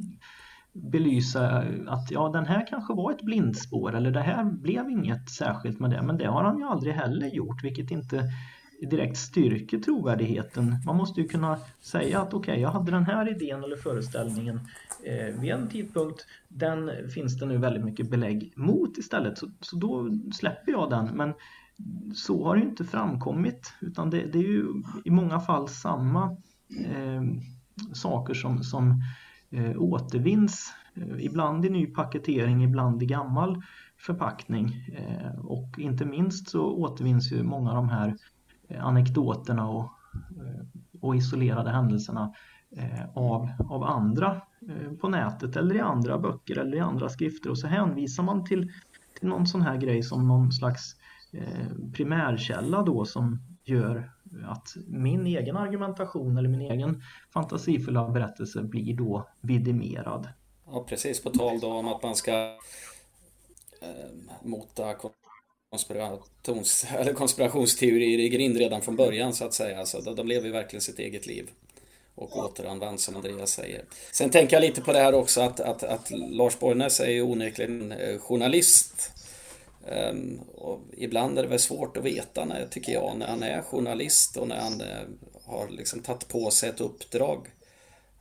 [0.83, 5.79] belysa att ja, den här kanske var ett blindspår eller det här blev inget särskilt
[5.79, 6.01] med det.
[6.01, 8.23] Men det har han ju aldrig heller gjort, vilket inte
[8.81, 10.75] direkt styrker trovärdigheten.
[10.85, 14.59] Man måste ju kunna säga att okej, okay, jag hade den här idén eller föreställningen
[15.03, 16.25] eh, vid en tidpunkt.
[16.47, 21.05] Den finns det nu väldigt mycket belägg mot istället, så, så då släpper jag den.
[21.05, 21.33] Men
[22.15, 24.65] så har det ju inte framkommit, utan det, det är ju
[25.05, 26.23] i många fall samma
[26.85, 27.21] eh,
[27.93, 29.01] saker som, som
[29.51, 30.73] eh, återvinns.
[30.95, 33.61] Eh, ibland i ny paketering, ibland i gammal
[33.97, 34.73] förpackning.
[34.97, 38.15] Eh, och inte minst så återvinns ju många av de här
[38.67, 40.65] eh, anekdoterna och, eh,
[41.01, 42.33] och isolerade händelserna
[42.77, 47.49] eh, av, av andra eh, på nätet eller i andra böcker eller i andra skrifter
[47.49, 48.71] och så hänvisar man till,
[49.19, 50.95] till någon sån här grej som någon slags
[51.33, 54.11] eh, primärkälla då som gör
[54.45, 57.01] att min egen argumentation eller min egen
[57.33, 60.27] fantasifulla berättelse blir då vidimerad.
[60.65, 61.23] Ja, precis.
[61.23, 62.57] På tal då om att man ska
[63.81, 63.87] eh,
[64.43, 64.95] mota
[65.69, 69.79] konspirations, eller konspirationsteorier i grind redan från början så att säga.
[69.79, 71.49] Alltså, de, lever ju verkligen sitt eget liv
[72.15, 73.85] och återanvänds som Andreas säger.
[74.11, 77.21] Sen tänker jag lite på det här också att, att, att Lars Borgnäs är ju
[77.21, 79.11] onekligen eh, journalist
[79.91, 83.61] Ehm, och ibland är det väl svårt att veta, när, tycker jag, när han är
[83.61, 85.03] journalist och när han eh,
[85.45, 87.47] har liksom tagit på sig ett uppdrag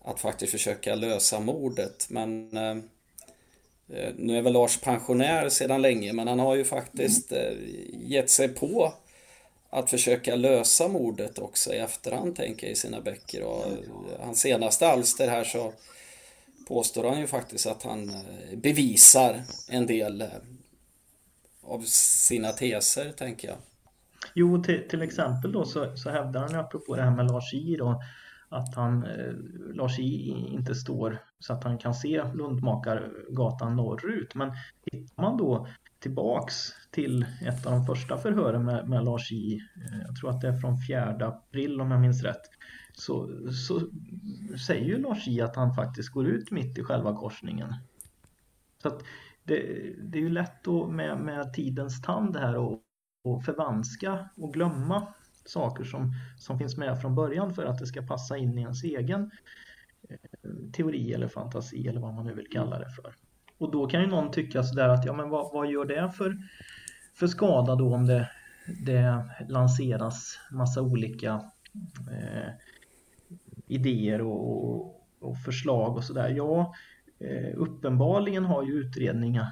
[0.04, 2.06] att faktiskt försöka lösa mordet.
[2.08, 2.76] Men eh,
[3.98, 7.32] eh, nu är väl Lars pensionär sedan länge, men han har ju faktiskt
[7.92, 8.94] gett sig på
[9.70, 13.42] att försöka lösa mordet också i efterhand, tänker jag, i sina böcker.
[13.42, 13.64] Och
[14.20, 15.72] hans senaste alster här så
[16.68, 18.12] påstår han ju faktiskt att han
[18.54, 20.24] bevisar en del
[21.66, 23.56] av sina teser, tänker jag.
[24.34, 27.76] Jo, till, till exempel då så, så hävdar han, apropå det här med Lars I
[27.76, 28.02] då,
[28.48, 29.32] att han, eh,
[29.74, 34.34] Lars I inte står så att han kan se Lundmakargatan norrut.
[34.34, 34.52] Men
[34.90, 36.54] tittar man då tillbaks
[36.90, 40.48] till ett av de första förhören med, med Lars I, eh, jag tror att det
[40.48, 42.42] är från 4 april om jag minns rätt,
[42.92, 43.80] så, så
[44.66, 47.74] säger ju Lars I att han faktiskt går ut mitt i själva korsningen.
[48.82, 49.02] Så att
[49.46, 49.60] det,
[50.02, 52.80] det är ju lätt då med, med tidens tand här och,
[53.24, 58.02] och förvanska och glömma saker som, som finns med från början för att det ska
[58.02, 59.30] passa in i ens egen
[60.08, 63.14] eh, teori eller fantasi eller vad man nu vill kalla det för.
[63.58, 66.36] Och då kan ju någon tycka sådär att ja men vad, vad gör det för,
[67.14, 68.30] för skada då om det,
[68.86, 71.42] det lanseras massa olika
[72.10, 72.50] eh,
[73.66, 76.28] idéer och, och, och förslag och sådär.
[76.28, 76.74] Ja,
[77.18, 79.46] Eh, uppenbarligen har ju utredningen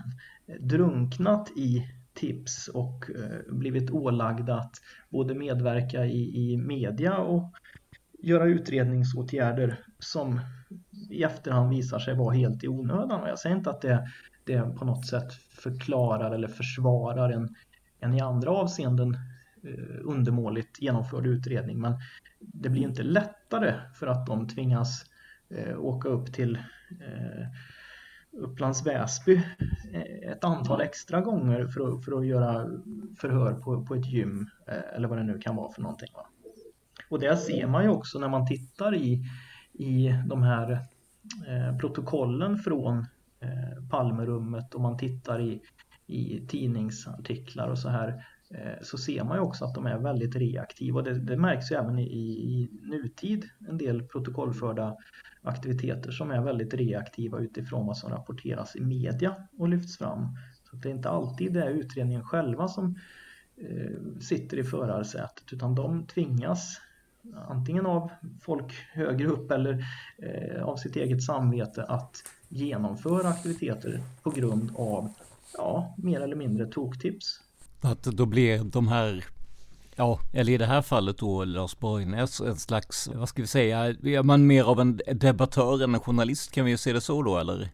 [0.61, 4.77] drunknat i tips och eh, blivit ålagda att
[5.09, 7.53] både medverka i, i media och
[8.19, 10.41] göra utredningsåtgärder som
[11.11, 13.21] i efterhand visar sig vara helt i onödan.
[13.21, 14.09] Och jag säger inte att det,
[14.45, 17.55] det på något sätt förklarar eller försvarar en,
[18.01, 19.15] en i andra avseenden
[19.63, 21.95] eh, undermåligt genomförd utredning men
[22.41, 25.05] det blir inte lättare för att de tvingas
[25.79, 26.59] åka upp till
[28.37, 29.43] Upplands Väsby
[29.93, 32.67] eh, ett antal extra gånger för att, för att göra
[33.19, 36.11] förhör på, på ett gym eh, eller vad det nu kan vara för någonting.
[36.15, 36.27] Va?
[37.09, 39.25] Och det ser man ju också när man tittar i,
[39.73, 40.73] i de här
[41.49, 42.99] eh, protokollen från
[43.41, 45.61] eh, Palmerummet och man tittar i,
[46.07, 48.15] i tidningsartiklar och så här eh,
[48.55, 51.73] Eh, så ser man ju också att de är väldigt reaktiva och det, det märks
[51.73, 54.97] ju även i, i nutid en del protokollförda
[55.43, 60.29] aktiviteter som är väldigt reaktiva utifrån vad som rapporteras i media och lyfts fram.
[60.71, 62.99] Så det är inte alltid det är utredningen själva som
[63.57, 66.81] eh, sitter i förarsätet utan de tvingas
[67.49, 69.85] antingen av folk högre upp eller
[70.19, 75.13] eh, av sitt eget samvete att genomföra aktiviteter på grund av
[75.57, 77.41] ja, mer eller mindre toktips.
[77.85, 79.25] Att då blir de här
[79.97, 83.79] Ja, eller i det här fallet då Lars Borgnäs en slags, vad ska vi säga,
[83.85, 86.53] är man mer av en debattör än en journalist?
[86.53, 87.71] Kan vi ju se det så då eller?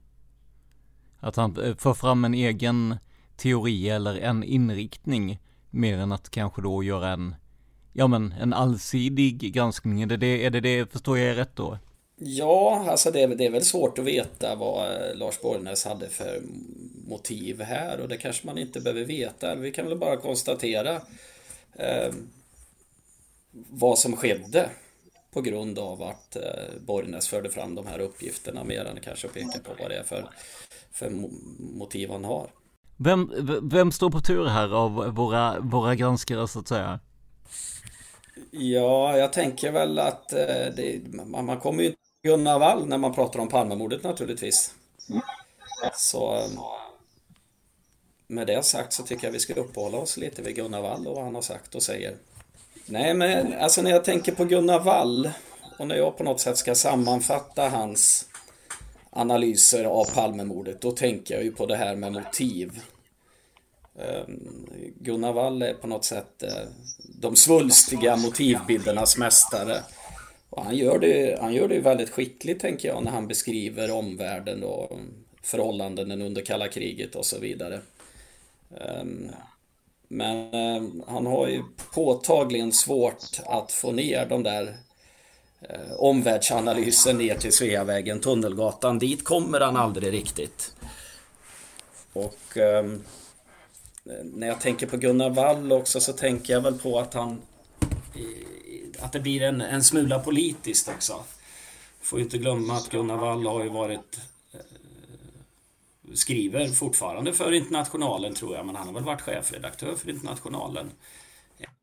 [1.21, 2.97] Att han eh, för fram en egen
[3.37, 5.41] teori eller en inriktning
[5.71, 7.35] mer än att kanske då göra en,
[7.93, 10.03] ja men en allsidig granskning.
[10.03, 11.79] Är det det, är det, det förstår jag rätt då?
[12.23, 16.09] Ja, alltså det är, det är väl svårt att veta vad eh, Lars Borgnäs hade
[16.09, 16.43] för
[17.09, 19.55] motiv här och det kanske man inte behöver veta.
[19.55, 20.95] Vi kan väl bara konstatera
[21.75, 22.12] eh,
[23.53, 24.71] vad som skedde
[25.33, 26.43] på grund av att eh,
[26.87, 30.31] Borgnäs förde fram de här uppgifterna mer än kanske peka på vad det är för,
[30.93, 31.11] för
[31.59, 32.51] motiv han har.
[32.97, 37.01] Vem, vem står på tur här av våra, våra granskare så att säga?
[38.51, 43.14] Ja, jag tänker väl att eh, det, man, man kommer ju Gunnar Wall när man
[43.14, 44.75] pratar om Palmemordet naturligtvis.
[45.95, 46.59] Så ehm,
[48.27, 51.14] med det sagt så tycker jag vi ska uppehålla oss lite vid Gunnar Wall och
[51.14, 52.16] vad han har sagt och säger.
[52.87, 55.31] Nej, men alltså när jag tänker på Gunnar Wall
[55.79, 58.27] och när jag på något sätt ska sammanfatta hans
[59.11, 62.81] analyser av Palmemordet, då tänker jag ju på det här med motiv.
[63.99, 64.66] Ehm,
[64.97, 66.68] Gunnar Wall är på något sätt eh,
[67.21, 69.83] de svulstiga motivbildernas mästare.
[70.51, 74.65] Och han, gör det, han gör det väldigt skickligt tänker jag när han beskriver omvärlden
[74.65, 74.99] och
[75.43, 77.81] förhållanden under kalla kriget och så vidare.
[78.81, 79.31] Ehm,
[80.09, 81.63] men ehm, han har ju
[81.95, 84.77] påtagligen svårt att få ner de där
[85.61, 88.99] eh, omvärldsanalysen ner till Sveavägen, Tunnelgatan.
[88.99, 90.75] Dit kommer han aldrig riktigt.
[92.13, 93.03] Och ehm,
[94.25, 97.41] när jag tänker på Gunnar Wall också så tänker jag väl på att han
[99.03, 101.25] att det blir en, en smula politiskt också.
[102.01, 104.19] Får ju inte glömma att Gunnar Wall har ju varit
[104.53, 104.61] eh,
[106.15, 110.91] skriver fortfarande för Internationalen tror jag, men han har väl varit chefredaktör för Internationalen.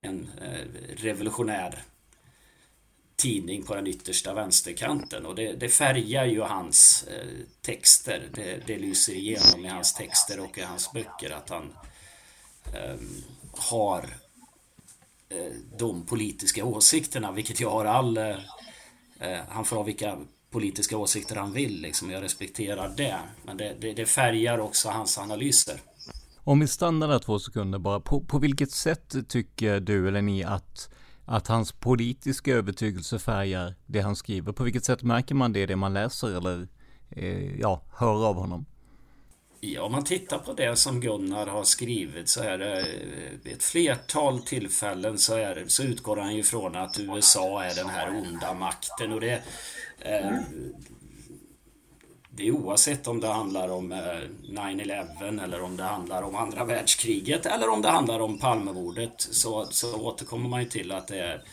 [0.02, 1.84] En eh, revolutionär
[3.16, 7.28] tidning på den yttersta vänsterkanten och det, det färgar ju hans eh,
[7.62, 8.30] texter.
[8.34, 11.74] Det, det, lyser igenom i hans texter och i hans böcker att han
[12.74, 12.96] eh,
[13.52, 14.10] har
[15.30, 18.18] Eh, de politiska åsikterna, vilket jag har all...
[18.18, 18.30] Eh,
[19.20, 20.18] eh, han får ha vilka
[20.52, 21.82] politiska åsikter han vill.
[21.82, 22.12] Liksom.
[22.12, 23.18] Jag respekterar det.
[23.46, 25.80] Men det, det, det färgar också hans analyser.
[26.44, 28.00] Om vi stannar där två sekunder bara.
[28.00, 30.90] På, på vilket sätt tycker du eller ni att,
[31.26, 34.52] att hans politiska övertygelse färgar det han skriver?
[34.52, 36.68] På vilket sätt märker man det, det man läser eller
[37.10, 38.66] eh, ja, hör av honom?
[39.60, 42.86] Ja, om man tittar på det som Gunnar har skrivit så är det eh,
[43.44, 47.90] vid ett flertal tillfällen så, är så utgår han ju från att USA är den
[47.90, 49.44] här onda makten och det
[50.00, 50.32] Eh,
[52.30, 53.98] det är oavsett om det handlar om eh,
[54.44, 59.66] 9-11 eller om det handlar om andra världskriget eller om det handlar om Palmemordet så,
[59.66, 61.44] så återkommer man ju till att det, är,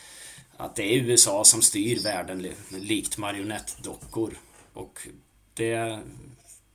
[0.56, 4.38] att det är USA som styr världen likt marionettdockor.
[4.74, 5.08] Och
[5.54, 5.98] det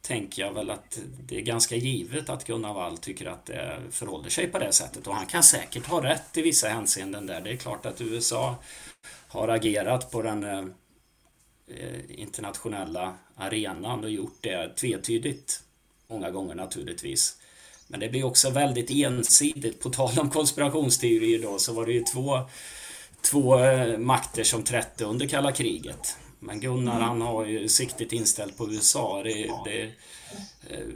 [0.10, 4.30] tänker jag väl att det är ganska givet att Gunnar Wall tycker att det förhåller
[4.30, 5.07] sig på det sättet.
[5.07, 7.41] Och han kan säkert ha rätt i vissa hänseenden där.
[7.41, 8.55] Det är klart att USA
[9.28, 10.66] har agerat på den eh,
[11.68, 15.62] eh, internationella arenan och gjort det tvetydigt
[16.07, 17.38] många gånger naturligtvis.
[17.88, 19.80] Men det blir också väldigt ensidigt.
[19.80, 22.39] På tal om konspirationsteorier då så var det ju två,
[23.22, 26.18] två eh, makter som trätte under kalla kriget.
[26.40, 27.08] Men Gunnar mm.
[27.08, 29.24] han har ju siktet inställt på USA.
[29.24, 29.84] Det, det
[30.70, 30.88] eh,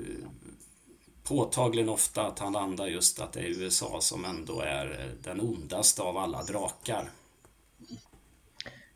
[1.23, 6.01] påtagligen ofta att han landar just att det är USA som ändå är den ondaste
[6.01, 7.09] av alla drakar.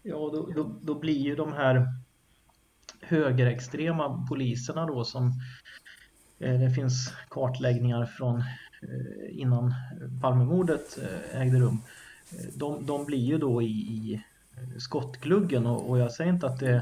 [0.02, 1.88] Ja, då, då, då blir ju de här
[3.02, 5.34] högerextrema poliserna då som
[6.40, 8.38] eh, det finns kartläggningar från
[8.82, 9.74] eh, innan
[10.22, 11.82] Palmemordet eh, ägde rum.
[12.54, 14.24] De, de blir ju då i, i
[14.78, 16.76] skottgluggen och, och jag säger inte att det,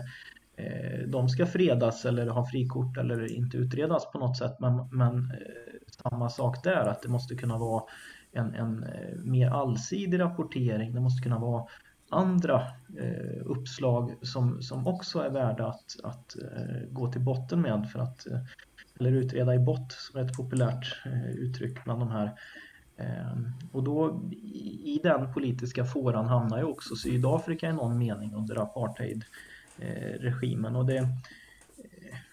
[0.56, 5.18] eh, de ska fredas eller ha frikort eller inte utredas på något sätt men, men
[5.18, 7.84] eh, samma sak där att det måste kunna vara
[8.32, 10.94] en, en eh, mer allsidig rapportering.
[10.94, 11.66] Det måste kunna vara
[12.10, 12.62] andra
[13.00, 18.00] eh, uppslag som, som också är värda att, att eh, gå till botten med för
[18.00, 18.40] att eh,
[19.00, 22.32] eller utreda i bott som är ett populärt eh, uttryck bland de här.
[22.98, 24.22] Ehm, och då
[24.84, 30.98] i, den politiska fåran hamnar ju också Sydafrika i någon mening under apartheidregimen och det,
[30.98, 31.08] eh,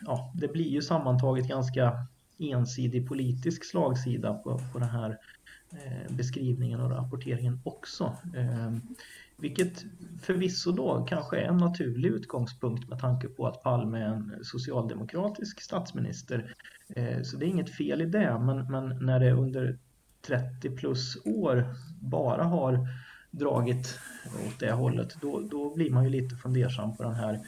[0.00, 2.06] ja, det blir ju sammantaget ganska
[2.38, 5.18] ensidig politisk slagsida på, på den här
[5.72, 8.16] eh, beskrivningen och rapporteringen också.
[8.36, 8.80] Ehm,
[9.36, 9.84] vilket
[10.22, 15.60] förvisso då kanske är en naturlig utgångspunkt med tanke på att Palme är en socialdemokratisk
[15.60, 16.54] statsminister.
[16.96, 19.78] Eh, så det är inget fel i det, men, men när det under
[20.26, 22.88] 30 plus år bara har
[23.30, 23.98] dragit
[24.46, 27.40] åt det hållet, då, då blir man ju lite fundersam på den här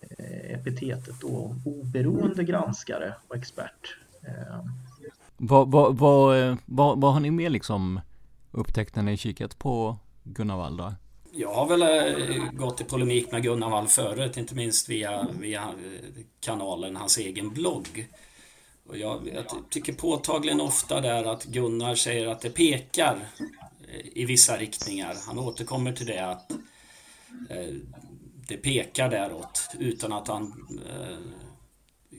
[0.00, 3.96] eh, epitetet då, oberoende granskare och expert.
[4.22, 4.64] Eh,
[5.36, 8.00] vad, vad, vad, vad, vad har ni mer liksom
[8.50, 10.92] upptäckt när ni kikat på Gunnar Wall då?
[11.32, 15.62] Jag har väl eh, gått i polemik med Gunnar Wall förut, inte minst via, via
[15.62, 18.08] eh, kanalen, hans egen blogg.
[18.88, 23.28] Och jag, jag tycker påtagligen ofta där att Gunnar säger att det pekar
[23.88, 25.16] eh, i vissa riktningar.
[25.26, 26.50] Han återkommer till det att
[27.50, 27.74] eh,
[28.48, 31.18] det pekar däråt utan att han eh,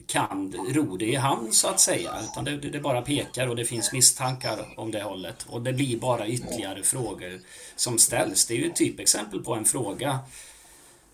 [0.06, 2.10] kan ro det i hamn så att säga.
[2.24, 5.46] Utan det, det, bara pekar och det finns misstankar om det hållet.
[5.48, 7.40] Och det blir bara ytterligare frågor
[7.76, 8.46] som ställs.
[8.46, 10.18] Det är ju ett typexempel på en fråga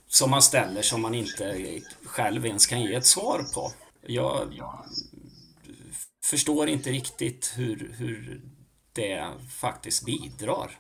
[0.08, 3.72] som man ställer som man inte själv ens kan ge ett svar på.
[4.06, 4.62] jag
[6.30, 8.40] förstår inte riktigt hur, hur
[8.92, 10.70] det faktiskt bidrar.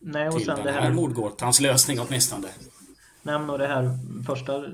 [0.00, 2.48] Nej, och till sen den det här, här mordgåtans lösning åtminstone.
[3.22, 4.66] nämna det här första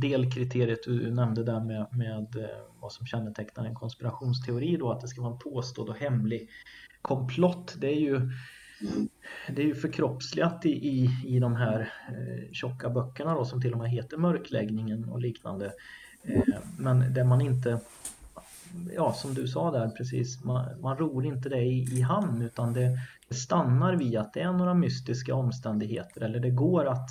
[0.00, 2.48] delkriteriet du nämnde där med, med eh,
[2.80, 6.48] vad som kännetecknar en konspirationsteori då, att det ska vara en påstådd och hemlig
[7.02, 7.74] komplott.
[7.78, 8.30] Det är ju,
[9.48, 13.72] det är ju förkroppsligat i, i, i de här eh, tjocka böckerna då, som till
[13.72, 15.72] och med heter Mörkläggningen och liknande.
[16.22, 16.42] Eh,
[16.78, 17.80] men det man inte,
[18.96, 22.72] ja som du sa där precis, man, man ror inte det i, i hamn utan
[22.72, 22.98] det,
[23.28, 27.10] det stannar vid att det är några mystiska omständigheter eller det går att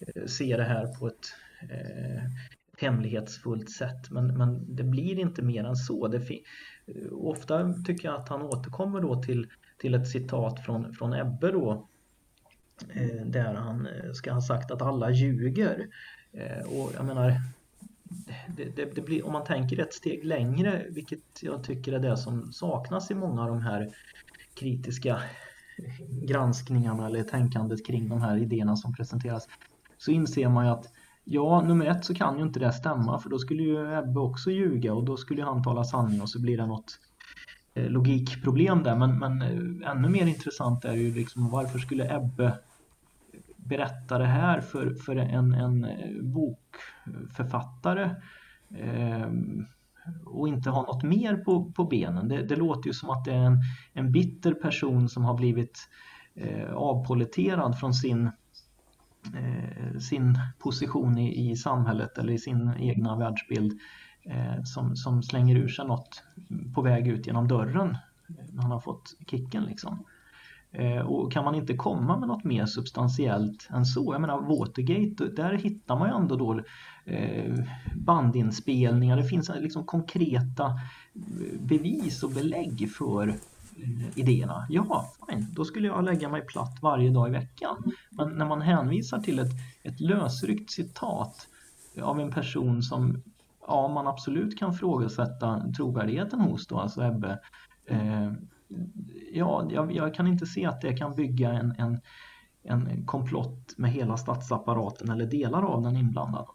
[0.00, 1.34] eh, se det här på ett
[1.70, 2.22] eh,
[2.78, 4.10] hemlighetsfullt sätt.
[4.10, 6.08] Men, men det blir inte mer än så.
[6.08, 6.44] Det fi-
[6.86, 9.46] eh, ofta tycker jag att han återkommer då till,
[9.78, 11.88] till ett citat från, från Ebbe då.
[12.94, 15.86] Eh, där han eh, ska ha sagt att alla ljuger.
[16.32, 17.40] Eh, och jag menar,
[18.56, 22.16] det, det, det blir, om man tänker ett steg längre, vilket jag tycker är det
[22.16, 23.94] som saknas i många av de här
[24.54, 25.22] kritiska
[26.08, 29.48] granskningarna eller tänkandet kring de här idéerna som presenteras,
[29.98, 30.86] så inser man ju att
[31.24, 34.50] ja, nummer ett så kan ju inte det stämma för då skulle ju Ebbe också
[34.50, 36.98] ljuga och då skulle ju han tala sanning och så blir det något
[37.74, 38.96] eh, logikproblem där.
[38.96, 42.58] Men, men eh, ännu mer intressant är ju liksom varför skulle Ebbe
[43.64, 48.16] berätta det här för, för en, en eh, bokförfattare
[48.74, 49.28] eh,
[50.24, 52.28] och inte ha något mer på, på benen.
[52.28, 53.58] Det, det låter ju som att det är en,
[53.92, 55.88] en bitter person som har blivit
[56.34, 58.30] eh, avpoliterad från sin,
[59.34, 63.80] eh, sin position i, i samhället eller i sin egna världsbild
[64.24, 66.22] eh, som, som slänger ur sig något
[66.74, 70.04] på väg ut genom dörren när han har fått kicken liksom.
[70.74, 74.14] Eh, och kan man inte komma med något mer substantiellt än så?
[74.14, 76.60] Jag menar Watergate, där hittar man ju ändå då
[77.04, 77.54] eh,
[77.94, 79.16] bandinspelningar.
[79.16, 83.34] Det finns liksom konkreta eh, bevis och belägg för
[84.14, 84.66] idéerna.
[84.68, 85.46] Ja, fine.
[85.52, 87.92] då skulle jag lägga mig platt varje dag i veckan.
[88.10, 89.52] Men när man hänvisar till ett,
[89.82, 91.48] ett lösryckt citat
[92.02, 93.22] av en person som
[93.66, 97.38] ja, man absolut kan frågasätta trovärdigheten hos då, alltså Ebbe.
[99.32, 102.00] Ja, jag, jag kan inte se att det kan bygga en, en,
[102.64, 106.46] en komplott med hela statsapparaten eller delar av den inblandad.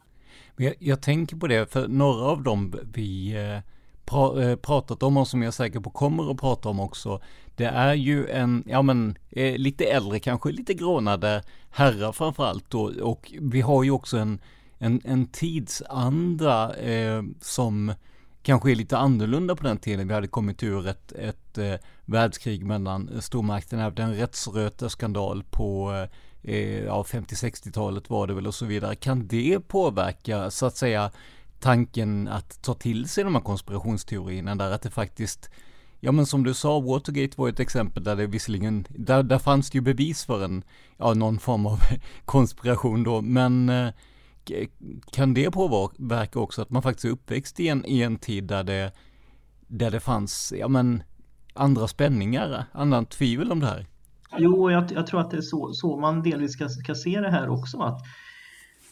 [0.55, 3.59] Men jag, jag tänker på det, för några av dem vi eh,
[4.05, 7.21] pra, eh, pratat om och som jag är säker på kommer att prata om också,
[7.55, 12.91] det är ju en, ja men, eh, lite äldre kanske, lite grånade herrar framförallt då,
[13.01, 14.39] och vi har ju också en,
[14.77, 17.93] en, en tidsanda eh, som
[18.41, 20.07] kanske är lite annorlunda på den tiden.
[20.07, 21.73] Vi hade kommit ur ett, ett eh,
[22.05, 25.91] världskrig mellan eh, stormakterna, hade en rättsrötarskandal på
[26.43, 28.95] eh, eh ja, 50-60-talet var det väl och så vidare.
[28.95, 31.11] Kan det påverka så att säga
[31.59, 35.49] tanken att ta till sig de här konspirationsteorierna där att det faktiskt
[36.01, 39.69] Ja men som du sa, Watergate var ett exempel där det visserligen, där, där fanns
[39.69, 40.63] det ju bevis för en,
[40.97, 41.79] ja någon form av
[42.25, 43.89] konspiration då, men eh,
[44.51, 44.67] Eh,
[45.11, 48.63] kan det påverka också att man faktiskt är uppväxt i en, i en tid där
[48.63, 48.91] det,
[49.67, 51.03] där det fanns, ja men,
[51.53, 53.87] andra spänningar, annan tvivel om det här?
[54.37, 57.31] Jo, jag, jag tror att det är så, så man delvis ska, ska se det
[57.31, 57.81] här också.
[57.81, 58.01] Att,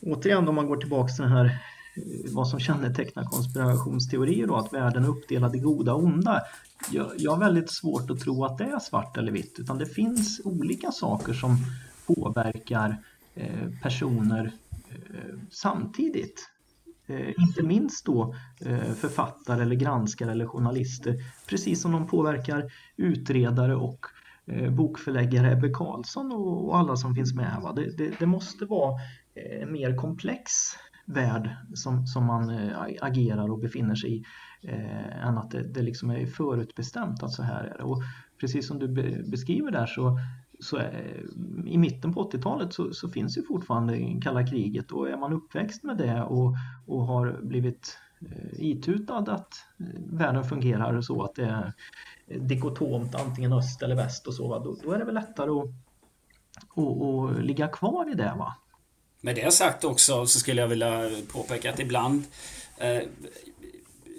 [0.01, 4.73] återigen om man går tillbaka till den här eh, vad som kännetecknar konspirationsteorier då, att
[4.73, 6.41] världen är uppdelad i goda och onda.
[6.91, 9.85] Jag, jag har väldigt svårt att tro att det är svart eller vitt, utan det
[9.85, 11.57] finns olika saker som
[12.07, 12.97] påverkar
[13.35, 14.51] eh, personer
[15.13, 16.49] Eh, samtidigt.
[17.07, 21.15] Eh, inte minst då eh, författare eller granskare eller journalister,
[21.49, 24.05] precis som de påverkar utredare och
[24.71, 27.59] bokförläggare Ebbe Carlsson och, alla som finns med.
[27.63, 27.73] Va?
[27.73, 28.93] Det, det, det måste vara
[29.61, 30.51] en mer komplex
[31.05, 32.49] värld som, som man
[33.01, 34.23] agerar och befinner sig i
[34.61, 37.83] eh, än att det, det liksom är förutbestämt att så här är det.
[37.83, 38.01] Och
[38.39, 38.87] precis som du
[39.23, 40.19] beskriver där så,
[40.59, 41.25] så är,
[41.65, 45.83] i mitten på 80-talet så, så, finns ju fortfarande kalla kriget och är man uppväxt
[45.83, 46.55] med det och,
[46.85, 51.73] och har blivit eh, itutad att eh, världen fungerar så att det är
[52.39, 55.69] dikotomt antingen öst eller väst och så, då, då är det väl lättare att,
[56.77, 58.33] att, att ligga kvar i det.
[58.37, 58.55] va
[59.21, 62.23] med det sagt också så skulle jag vilja påpeka att ibland
[62.77, 63.01] eh,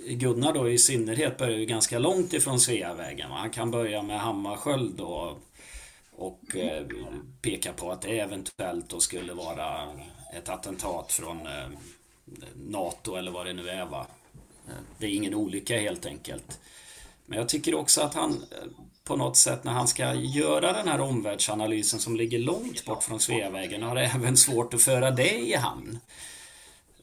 [0.08, 3.30] Gunnar då i synnerhet börjar ju ganska långt ifrån Sveavägen.
[3.30, 5.36] Han kan börja med Hammarskjöld då
[6.18, 6.86] och eh,
[7.42, 9.88] pekar på att det eventuellt då skulle vara
[10.32, 11.68] ett attentat från eh,
[12.54, 14.06] NATO eller vad det nu är va.
[14.66, 16.60] Eh, det är ingen olycka helt enkelt.
[17.26, 18.68] Men jag tycker också att han eh,
[19.04, 23.20] på något sätt när han ska göra den här omvärldsanalysen som ligger långt bort från
[23.20, 25.98] Sveavägen har även svårt att föra det i hamn.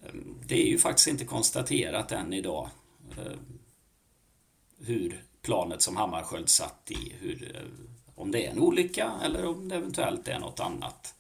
[0.03, 0.13] Eh,
[0.45, 2.70] det är ju faktiskt inte konstaterat än idag
[4.80, 7.66] hur planet som Hammarskjöld satt i, hur,
[8.16, 11.13] om det är en olycka eller om det eventuellt är något annat.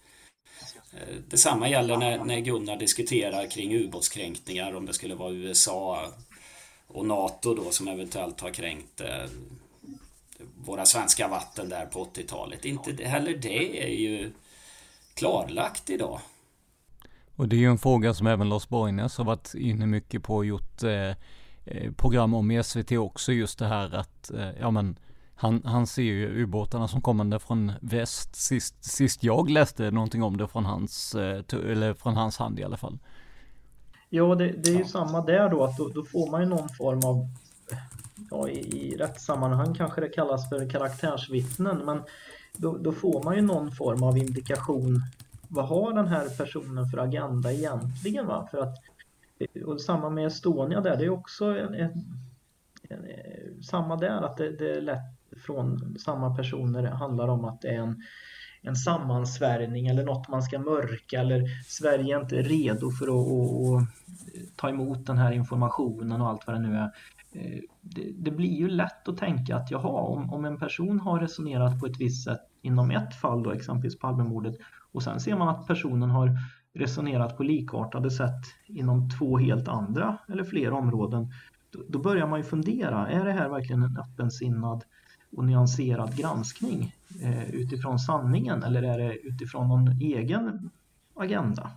[0.93, 6.07] Eh, detsamma gäller när, när Gunnar diskuterar kring ubåtskränkningar, om det skulle vara USA
[6.87, 9.25] och NATO då som eventuellt har kränkt eh,
[10.65, 12.65] våra svenska vatten där på 80-talet.
[12.65, 14.31] Inte heller det är ju
[15.13, 16.19] klarlagt idag.
[17.35, 20.35] Och det är ju en fråga som även Lars Borgnäs har varit inne mycket på
[20.35, 21.09] och gjort eh,
[21.65, 24.99] eh program om i SVT också, just det här att, eh, ja men
[25.35, 28.35] han, han ser ju ubåtarna som kommande från väst.
[28.35, 32.63] Sist, sist jag läste någonting om det från hans, eh, eller från hans hand i
[32.63, 32.99] alla fall.
[34.09, 34.87] Ja, det, det är ju ja.
[34.87, 37.27] samma där då, att då, då, får man ju någon form av,
[38.31, 42.01] ja, i, i rätt sammanhang kanske det kallas för karaktärsvittnen, men
[42.57, 45.01] då, då, får man ju någon form av indikation.
[45.47, 48.27] Vad har den här personen för agenda egentligen?
[48.27, 48.47] Va?
[48.51, 48.75] För att,
[49.65, 51.91] och samma med Estonia där, det är också en, en,
[52.89, 55.14] en, samma där, att det, det är lätt
[55.45, 58.03] från samma personer handlar om att det är en,
[58.61, 63.81] en sammansvärjning eller något man ska mörka eller Sverige är inte redo för att, att,
[63.81, 66.91] att ta emot den här informationen och allt vad det nu är.
[67.31, 71.19] Eh, det, det, blir ju lätt att tänka att jaha, om, om en person har
[71.19, 74.55] resonerat på ett visst sätt inom ett fall då, exempelvis Palmemordet,
[74.91, 76.37] och sen ser man att personen har
[76.73, 81.31] resonerat på likartade sätt inom två helt andra eller fler områden,
[81.71, 84.83] då, då börjar man ju fundera, är det här verkligen en öppensinnad
[85.31, 90.69] och nyanserad granskning eh, utifrån sanningen eller är det utifrån någon egen
[91.15, 91.71] agenda?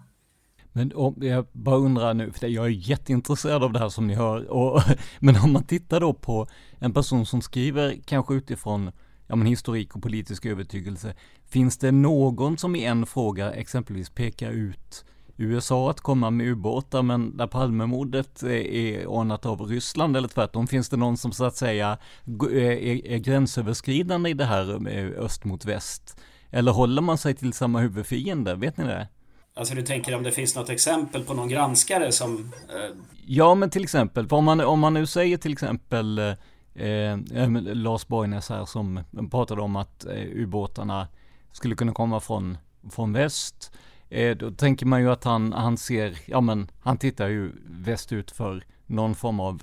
[0.73, 4.15] Men om, jag bara undrar nu, för jag är jätteintresserad av det här som ni
[4.15, 4.83] hör, och,
[5.19, 6.47] men om man tittar då på
[6.79, 8.91] en person som skriver kanske utifrån
[9.27, 11.15] ja, men historik och politisk övertygelse,
[11.47, 15.05] finns det någon som i en fråga exempelvis pekar ut
[15.39, 20.89] USA att komma med ubåtar, men där Palmemordet är ordnat av Ryssland eller tvärtom, finns
[20.89, 21.99] det någon som så att säga
[22.41, 26.21] är, är gränsöverskridande i det här med öst mot väst?
[26.51, 28.55] Eller håller man sig till samma huvudfiende?
[28.55, 29.09] Vet ni det?
[29.55, 32.53] Alltså du tänker om det finns något exempel på någon granskare som...
[32.69, 32.97] Eh...
[33.27, 36.35] Ja, men till exempel, om man, om man nu säger till exempel eh,
[36.75, 37.19] eh,
[37.61, 41.09] Lars Borgnäs här som pratade om att eh, ubåtarna
[41.53, 42.59] skulle kunna komma från,
[42.91, 43.73] från väst.
[44.11, 48.31] Eh, då tänker man ju att han, han ser, ja men han tittar ju västut
[48.31, 49.63] för någon form av,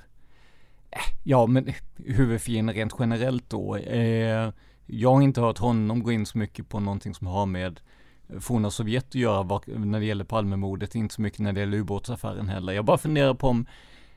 [0.91, 1.74] eh, ja men
[2.06, 3.76] huvudfiende rent generellt då.
[3.76, 4.52] Eh,
[4.86, 7.80] jag har inte hört honom gå in så mycket på någonting som har med
[8.39, 12.50] forna Sovjet att göra när det gäller Palmemordet, inte så mycket när det gäller ubåtsaffären
[12.50, 12.74] heller.
[12.74, 13.66] Jag bara funderar på om,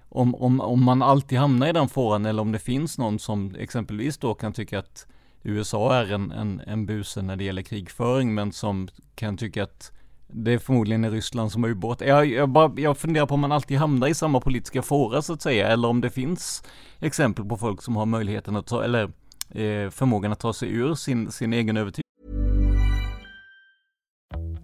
[0.08, 3.54] om, om, om man alltid hamnar i den fåran eller om det finns någon som
[3.54, 5.06] exempelvis då kan tycka att
[5.42, 9.92] USA är en, en, en buse när det gäller krigföring men som kan tycka att
[10.32, 12.00] det är förmodligen i Ryssland som har ubåt.
[12.00, 15.32] Jag, jag, bara, jag funderar på om man alltid hamnar i samma politiska fåra så
[15.32, 16.62] att säga, eller om det finns
[17.00, 19.02] exempel på folk som har möjligheten att ta, eller
[19.50, 22.02] eh, förmågan att ta sig ur sin, sin egen övertygelse.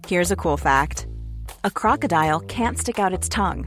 [0.07, 1.07] Here's a cool fact.
[1.61, 3.65] A crocodile can't stick out its tongue.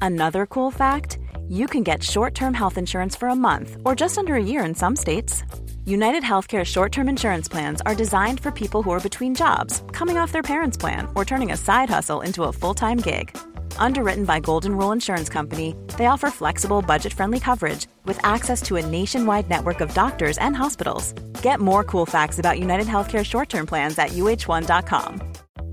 [0.00, 1.18] Another cool fact,
[1.50, 4.74] you can get short-term health insurance for a month or just under a year in
[4.74, 5.44] some states.
[5.86, 10.16] United Healthcare short term insurance plans are designed for people who are between jobs, coming
[10.16, 13.36] off their parents' plan, or turning a side hustle into a full time gig.
[13.76, 18.76] Underwritten by Golden Rule Insurance Company, they offer flexible, budget friendly coverage with access to
[18.76, 21.12] a nationwide network of doctors and hospitals.
[21.42, 25.20] Get more cool facts about United Healthcare short term plans at uh1.com.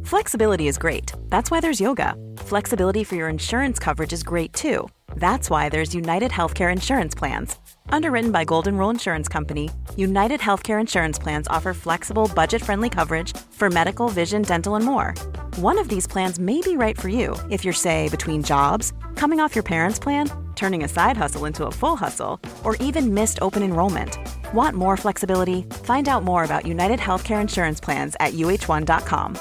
[0.03, 1.14] Flexibility is great.
[1.30, 2.16] That's why there's yoga.
[2.36, 4.89] Flexibility for your insurance coverage is great too.
[5.16, 7.55] That's why there's United Healthcare Insurance Plans.
[7.91, 13.35] Underwritten by Golden Rule Insurance Company, United Healthcare Insurance Plans offer flexible, budget friendly coverage
[13.51, 15.13] for medical, vision, dental, and more.
[15.57, 19.39] One of these plans may be right for you if you're, say, between jobs, coming
[19.41, 23.39] off your parents' plan, turning a side hustle into a full hustle, or even missed
[23.41, 24.17] open enrollment.
[24.53, 25.63] Want more flexibility?
[25.83, 29.37] Find out more about United Healthcare Insurance Plans at uh1.com.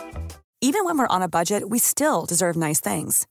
[0.60, 3.26] Even when we're on a budget, we still deserve nice things.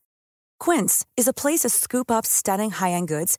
[0.58, 3.38] Quince is a place to scoop up stunning high end goods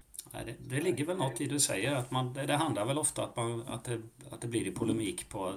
[0.31, 2.97] Det, det ligger väl något i det du säger att man, det, det handlar väl
[2.97, 4.01] ofta att, man, att, det,
[4.31, 5.53] att det blir i polemik på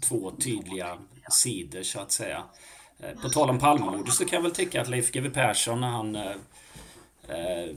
[0.00, 0.98] två tydliga
[1.30, 2.44] sidor så att säga.
[2.98, 5.88] Eh, på tal om Palmemordet så kan jag väl tycka att Leif GW Persson när
[5.88, 6.36] han eh,
[7.28, 7.70] eh,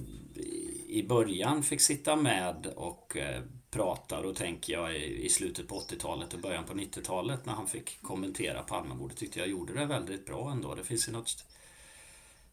[0.88, 6.34] i början fick sitta med och eh, prata, då tänker jag i slutet på 80-talet
[6.34, 10.52] och början på 90-talet när han fick kommentera Palmemordet tyckte jag gjorde det väldigt bra
[10.52, 10.76] ändå.
[10.76, 11.46] Det finns ju något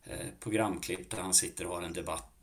[0.05, 2.34] eh, programklipp där han sitter och har en debatt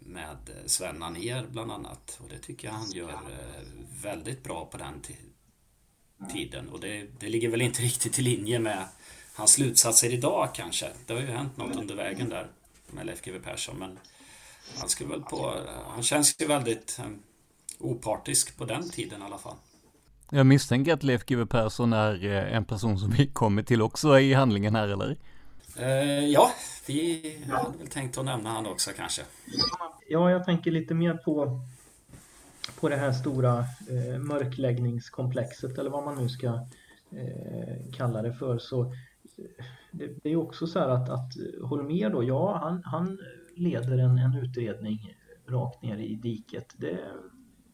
[0.00, 0.36] med
[0.66, 2.18] Sven Anér bland annat.
[2.22, 3.18] Och det tycker jag han gör
[4.02, 5.02] väldigt bra på den
[6.32, 6.68] tiden.
[6.68, 8.84] Och det, det ligger väl inte riktigt i linje med
[9.34, 10.90] hans slutsatser idag kanske.
[11.06, 12.46] Det har ju hänt något under vägen där
[12.90, 13.78] med Leif GW Persson.
[13.78, 13.98] Men
[14.78, 15.54] han, skulle väl på,
[15.88, 17.22] han känns ju väldigt um,
[17.78, 19.56] opartisk på den tiden i alla fall.
[20.30, 24.18] Jag misstänker att Leif GW Persson är eh, en person som vi kommer till också
[24.18, 25.16] i handlingen här eller?
[25.78, 26.52] Uh, ja,
[26.86, 29.22] vi hade väl tänkt att nämna han också kanske.
[30.08, 31.60] Ja, jag tänker lite mer på
[32.80, 36.46] på det här stora eh, mörkläggningskomplexet eller vad man nu ska
[37.10, 42.10] eh, kalla det för så eh, det, det är också så här att, att Holmér
[42.10, 43.18] då, ja han, han
[43.56, 45.16] leder en, en utredning
[45.48, 46.74] rakt ner i diket.
[46.76, 47.16] Det är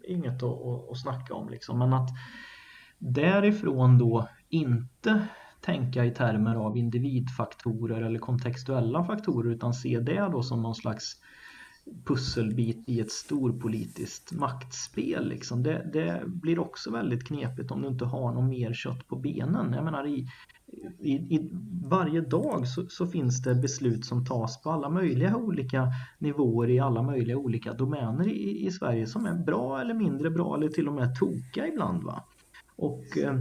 [0.08, 1.78] inget att, att, att snacka om liksom.
[1.78, 2.10] Men att
[2.98, 5.26] därifrån då inte
[5.66, 11.20] tänka i termer av individfaktorer eller kontextuella faktorer utan se det då som någon slags
[12.04, 15.28] pusselbit i ett storpolitiskt maktspel.
[15.28, 15.62] Liksom.
[15.62, 19.72] Det, det, blir också väldigt knepigt om du inte har något mer kött på benen.
[19.72, 20.28] Jag menar i,
[20.98, 21.50] i, i
[21.88, 26.80] varje dag så, så, finns det beslut som tas på alla möjliga olika nivåer i
[26.80, 30.88] alla möjliga olika domäner i, i Sverige som är bra eller mindre bra eller till
[30.88, 32.02] och med tokiga ibland.
[32.02, 32.24] Va?
[32.76, 33.34] Och eh,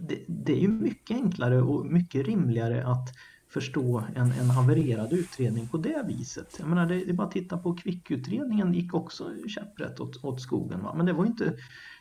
[0.00, 3.08] det, det är ju mycket enklare och mycket rimligare att
[3.48, 6.56] förstå en, en havererad utredning på det viset.
[6.58, 10.40] Jag menar, det, det är bara att titta på kvickutredningen gick också käpprätt åt, åt
[10.40, 10.82] skogen.
[10.82, 10.94] Va?
[10.96, 11.54] Men det var inte,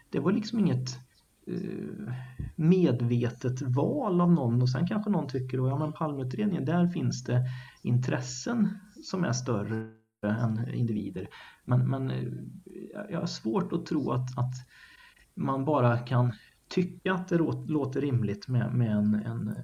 [0.09, 0.97] det var liksom inget
[1.47, 2.13] eh,
[2.55, 7.23] medvetet val av någon och sen kanske någon tycker att ja men Palmeutredningen, där finns
[7.23, 7.45] det
[7.81, 8.69] intressen
[9.03, 9.89] som är större
[10.23, 11.27] än individer.
[11.65, 12.27] Men, men eh,
[13.09, 14.53] jag har svårt att tro att, att
[15.35, 16.33] man bara kan
[16.67, 17.37] tycka att det
[17.67, 19.55] låter rimligt med, med en, en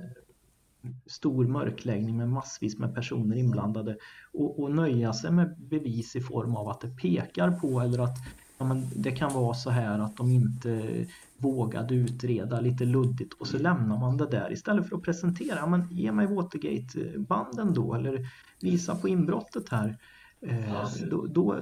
[1.06, 3.98] stor mörkläggning med massvis med personer inblandade
[4.34, 8.18] och, och nöja sig med bevis i form av att det pekar på eller att
[8.58, 11.06] ja, men det kan vara så här att de inte
[11.38, 15.68] vågade utreda lite luddigt och så lämnar man det där istället för att presentera, ja,
[15.68, 18.28] men ge mig Watergate-banden då eller
[18.62, 19.98] visa på inbrottet här.
[20.42, 21.56] Eh, då, då,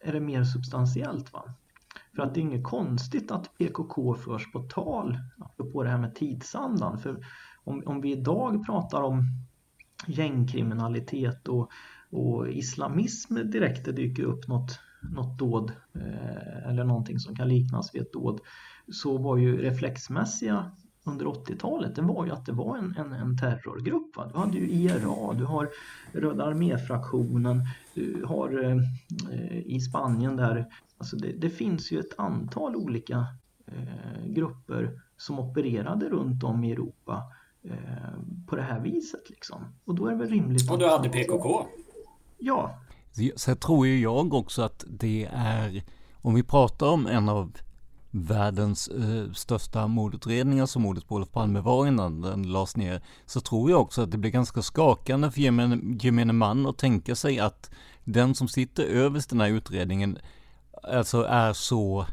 [0.00, 1.32] är det mer substantiellt.
[1.32, 1.54] Va?
[2.16, 6.14] För att det är inget konstigt att PKK förs på tal, apropå det här med
[6.14, 6.98] tidsandan.
[6.98, 7.24] För
[7.64, 9.24] om, om vi idag pratar om
[10.06, 11.70] gängkriminalitet och,
[12.10, 17.94] och islamism direkt det dyker upp något, något dåd eh, eller någonting som kan liknas
[17.94, 18.40] vid ett dåd
[18.92, 20.70] så var ju reflexmässiga
[21.04, 24.16] under 80-talet det var ju att det var en, en, en terrorgrupp.
[24.16, 24.30] Va?
[24.32, 25.68] Du hade ju IRA, du har
[26.12, 27.62] Röda arméfraktionen,
[27.94, 30.66] du har eh, i Spanien där,
[31.02, 33.26] alltså det, det, finns ju ett antal olika
[33.66, 37.22] eh, grupper som opererade runt om i Europa
[37.64, 39.64] Eh, på det här viset liksom.
[39.84, 40.70] Och då är det väl rimligt.
[40.70, 41.66] Och du hade PKK?
[42.38, 42.78] Ja.
[43.36, 45.82] Så tror ju jag också att det är,
[46.14, 47.52] om vi pratar om en av
[48.10, 53.40] världens eh, största mordutredningar som mordet på Olof Palme var innan den lades ner, så
[53.40, 57.38] tror jag också att det blir ganska skakande för gemene, gemene man att tänka sig
[57.38, 57.70] att
[58.04, 60.18] den som sitter överst den här utredningen
[60.82, 62.06] alltså är så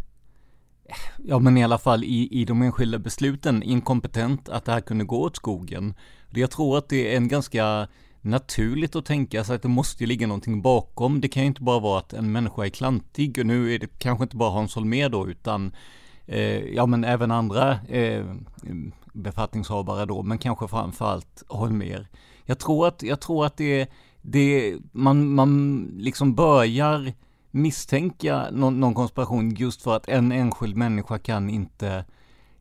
[1.17, 5.05] ja men i alla fall i, i de enskilda besluten inkompetent att det här kunde
[5.05, 5.93] gå åt skogen.
[6.30, 7.88] Jag tror att det är en ganska
[8.22, 11.22] naturligt att tänka sig att det måste ligga någonting bakom.
[11.22, 13.99] Det kan ju inte bara vara att en människa är klantig och nu är det
[13.99, 15.76] kanske inte bara Hans Holmér då utan
[16.26, 18.26] eh, ja men även andra eh,
[19.13, 22.07] befattningshavare då men kanske framförallt Holmér.
[22.45, 23.89] Jag tror att, jag tror att det,
[24.22, 27.13] det man, man liksom börjar
[27.51, 32.05] misstänka någon, någon konspiration just för att en enskild människa kan inte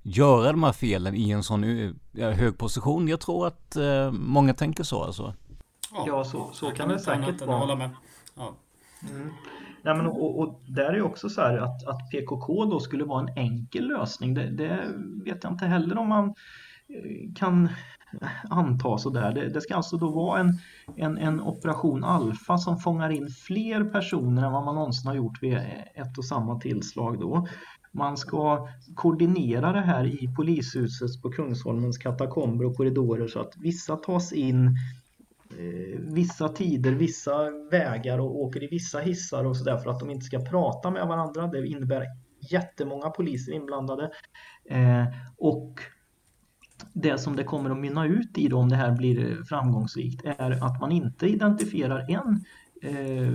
[0.03, 1.62] göra de här felen i en sån
[2.14, 3.09] hög position.
[3.09, 5.34] Jag tror att eh, många tänker så alltså.
[6.07, 7.59] Ja, så, så kan det säkert vara.
[7.59, 7.91] Hålla med.
[8.34, 8.55] Ja.
[9.11, 9.30] Mm.
[9.82, 13.20] Nej, men, och, och, där är också så här att, att PKK då skulle vara
[13.20, 14.34] en enkel lösning.
[14.34, 17.68] Det, det vet jag inte heller om man eh, kan
[18.51, 19.33] anta sådär.
[19.33, 20.59] Det, det ska alltså då vara en,
[20.97, 25.43] en, en operation alfa som fångar in fler personer än vad man någonsin har gjort
[25.43, 25.55] vid
[25.95, 27.47] ett och samma tillslag då.
[27.93, 33.97] Man ska koordinera det här i polishuset på Kungsholmens katakomber och korridorer så att vissa
[33.97, 34.67] tas in
[35.51, 40.11] eh, vissa tider, vissa vägar och åker i vissa hissar och sådär för att de
[40.11, 41.47] inte ska prata med varandra.
[41.47, 42.07] Det innebär
[42.51, 44.11] jättemånga poliser inblandade.
[44.71, 45.05] Eh,
[45.37, 45.81] och
[46.93, 50.64] det som det kommer att mynna ut i då, om det här blir framgångsrikt är
[50.64, 52.45] att man inte identifierar en
[52.83, 53.33] eh,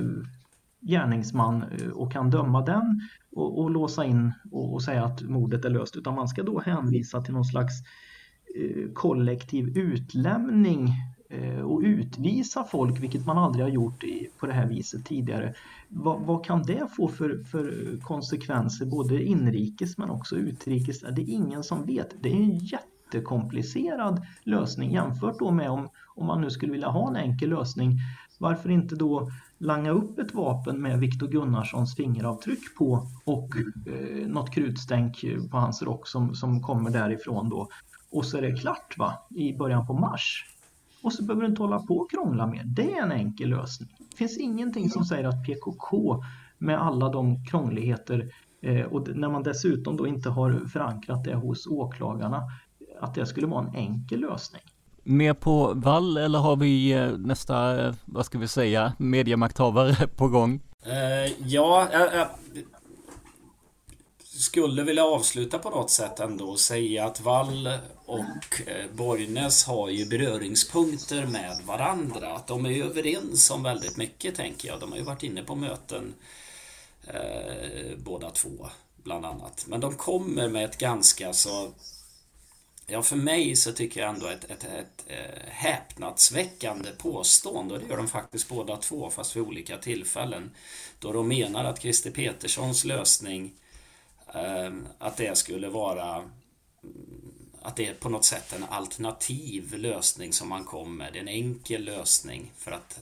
[0.81, 5.65] gärningsman eh, och kan döma den och, och låsa in och, och, säga att mordet
[5.65, 7.73] är löst utan man ska då hänvisa till någon slags
[8.55, 10.89] eh, kollektiv utlämning
[11.29, 15.53] eh, och utvisa folk, vilket man aldrig har gjort i, på det här viset tidigare.
[15.89, 20.99] Va, vad kan det få för, för konsekvenser, både inrikes men också utrikes?
[20.99, 22.15] Det är ingen som vet.
[22.21, 22.59] Det är en
[23.13, 27.99] jättekomplicerad lösning jämfört då med om, om man nu skulle vilja ha en enkel lösning.
[28.39, 33.49] Varför inte då langa upp ett vapen med Viktor Gunnarssons fingeravtryck på och
[33.87, 37.67] eh, något krutstänk på hans rock som, som kommer därifrån då.
[38.11, 40.45] Och så är det klart va, i början på mars.
[41.03, 42.63] Och så behöver du inte hålla på och krångla mer.
[42.65, 43.89] Det är en enkel lösning.
[44.11, 46.23] Det finns ingenting som säger att PKK
[46.57, 48.29] med alla de krångligheter
[48.61, 52.41] eh, och när man dessutom då inte har förankrat det hos åklagarna
[53.03, 54.61] att det skulle vara en enkel lösning
[55.03, 60.27] mer på vall eller har vi eh, nästa, eh, vad ska vi säga, mediemakthavare på
[60.27, 60.61] gång?
[60.87, 62.27] Uh, ja, jag, jag,
[64.19, 67.69] skulle vilja avsluta på något sätt ändå och säga att Wall
[68.05, 68.61] och
[68.93, 72.35] Borgnäs har ju beröringspunkter med varandra.
[72.35, 74.79] Att de är överens om väldigt mycket tänker jag.
[74.79, 76.13] De har ju varit inne på möten
[77.07, 78.67] eh, båda två
[79.03, 79.65] bland annat.
[79.67, 81.67] Men de kommer med ett ganska så
[82.87, 87.87] Ja, för mig så tycker jag ändå ett, ett, ett, ett häpnadsväckande påstående och det
[87.87, 90.51] gör de faktiskt båda två fast vid olika tillfällen.
[90.99, 93.53] Då de menar att Christer Peterssons lösning
[94.33, 96.31] ehm, att det skulle vara mm,
[97.61, 101.15] att det är på något sätt en alternativ lösning som man kom med.
[101.15, 102.99] En enkel lösning för att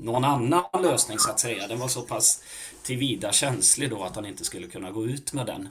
[0.00, 2.42] någon annan lösning så att säga, den var så pass
[2.82, 5.68] tillvida känslig då att han inte skulle kunna gå ut med den.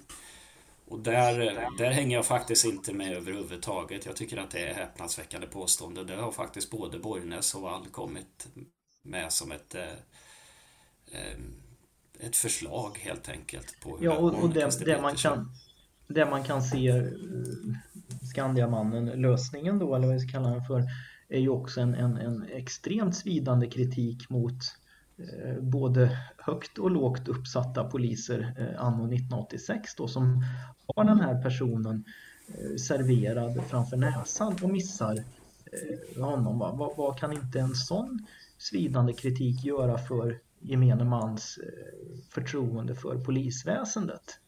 [0.89, 4.05] Och där, där hänger jag faktiskt inte med överhuvudtaget.
[4.05, 6.03] Jag tycker att det är häpnadsväckande påstående.
[6.03, 8.47] Det har faktiskt både Borgnäs och Wall kommit
[9.03, 9.81] med som ett, eh,
[11.11, 11.37] eh
[12.19, 13.79] ett förslag helt enkelt.
[13.83, 15.51] På ja, och, och det, det, man kan,
[16.07, 17.03] det man kan se eh,
[18.31, 20.83] Skandiamannen, lösningen då, eller vad vi ska kalla den för,
[21.29, 24.59] är ju också en, en, en extremt svidande kritik mot
[25.59, 30.43] både högt och lågt uppsatta poliser eh, anno 1986 då som
[30.87, 32.03] har den här personen
[32.47, 35.23] eh, serverad framför näsan och missar
[36.17, 36.59] honom.
[36.59, 38.25] Vad, vad kan inte en sån
[38.57, 41.59] svidande kritik göra för gemene mans
[42.29, 44.39] förtroende för polisväsendet?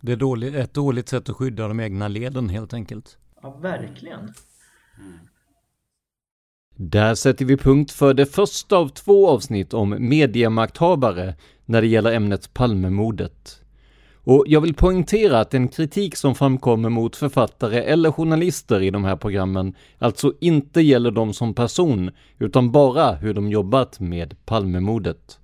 [0.00, 3.18] Det är dåligt, ett dåligt sätt att skydda de egna leden helt enkelt.
[3.42, 4.20] Ja, verkligen.
[4.98, 5.18] Mm.
[6.80, 12.12] Där sätter vi punkt för det första av två avsnitt om mediemakthavare när det gäller
[12.12, 13.60] ämnet Palmemordet.
[14.14, 19.04] Och jag vill poängtera att den kritik som framkommer mot författare eller journalister i de
[19.04, 25.38] här programmen alltså inte gäller dem som person, utan bara hur de jobbat med Palmemordet.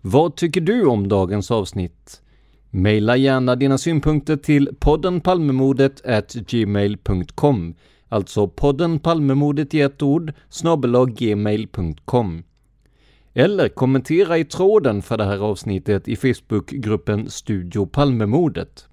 [0.00, 2.22] Vad tycker du om dagens avsnitt?
[2.70, 6.02] Maila gärna dina synpunkter till podden palmemordet
[6.50, 7.74] gmail.com
[8.08, 10.32] Alltså podden Palmemordet i ett ord
[11.08, 12.42] gmail.com.
[13.34, 18.88] Eller kommentera i tråden för det här avsnittet i Facebookgruppen Studio Palmemordet.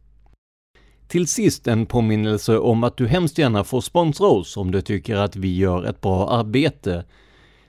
[1.08, 5.16] Till sist en påminnelse om att du hemskt gärna får sponsra oss om du tycker
[5.16, 7.06] att vi gör ett bra arbete.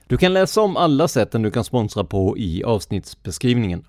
[0.07, 3.85] Du kan läsa om alla sätten du kan sponsra på i avsnittsbeskrivningen.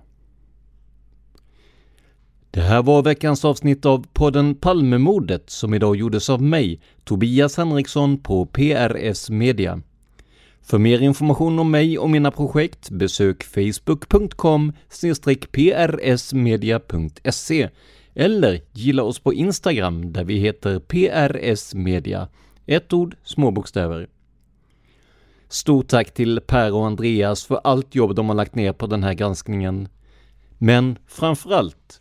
[2.58, 8.18] Det här var veckans avsnitt av podden Palmemordet som idag gjordes av mig, Tobias Henriksson
[8.18, 9.82] på PRS Media.
[10.62, 14.72] För mer information om mig och mina projekt besök facebook.com
[16.00, 17.68] prsmedia.se
[18.14, 22.28] eller gilla oss på Instagram där vi heter PRS Media.
[22.66, 24.08] Ett ord, små bokstäver.
[25.48, 29.02] Stort tack till Per och Andreas för allt jobb de har lagt ner på den
[29.02, 29.88] här granskningen.
[30.58, 32.00] Men framförallt